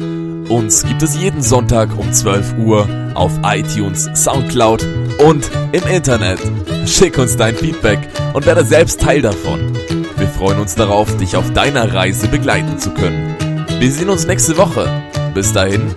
Uns 0.55 0.85
gibt 0.85 1.03
es 1.03 1.17
jeden 1.17 1.43
Sonntag 1.43 1.99
um 1.99 2.13
12 2.13 2.59
Uhr 2.59 2.89
auf 3.15 3.33
iTunes, 3.43 4.09
Soundcloud 4.15 4.87
und 5.19 5.51
im 5.73 5.83
Internet. 5.89 6.39
Schick 6.87 7.19
uns 7.19 7.37
dein 7.37 7.57
Feedback 7.57 7.99
und 8.35 8.47
werde 8.47 8.65
selbst 8.65 9.01
Teil 9.01 9.21
davon. 9.21 9.77
Wir 10.17 10.29
freuen 10.29 10.61
uns 10.61 10.77
darauf, 10.77 11.17
dich 11.17 11.37
auf 11.37 11.53
deiner 11.55 11.93
Reise 11.93 12.29
begleiten 12.29 12.79
zu 12.79 12.91
können. 12.91 13.35
Wir 13.81 13.91
sehen 13.91 14.09
uns 14.09 14.29
nächste 14.29 14.57
Woche. 14.57 14.89
Bis 15.35 15.53
dahin, 15.53 15.93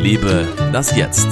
liebe 0.00 0.48
das 0.72 0.96
Jetzt. 0.96 1.28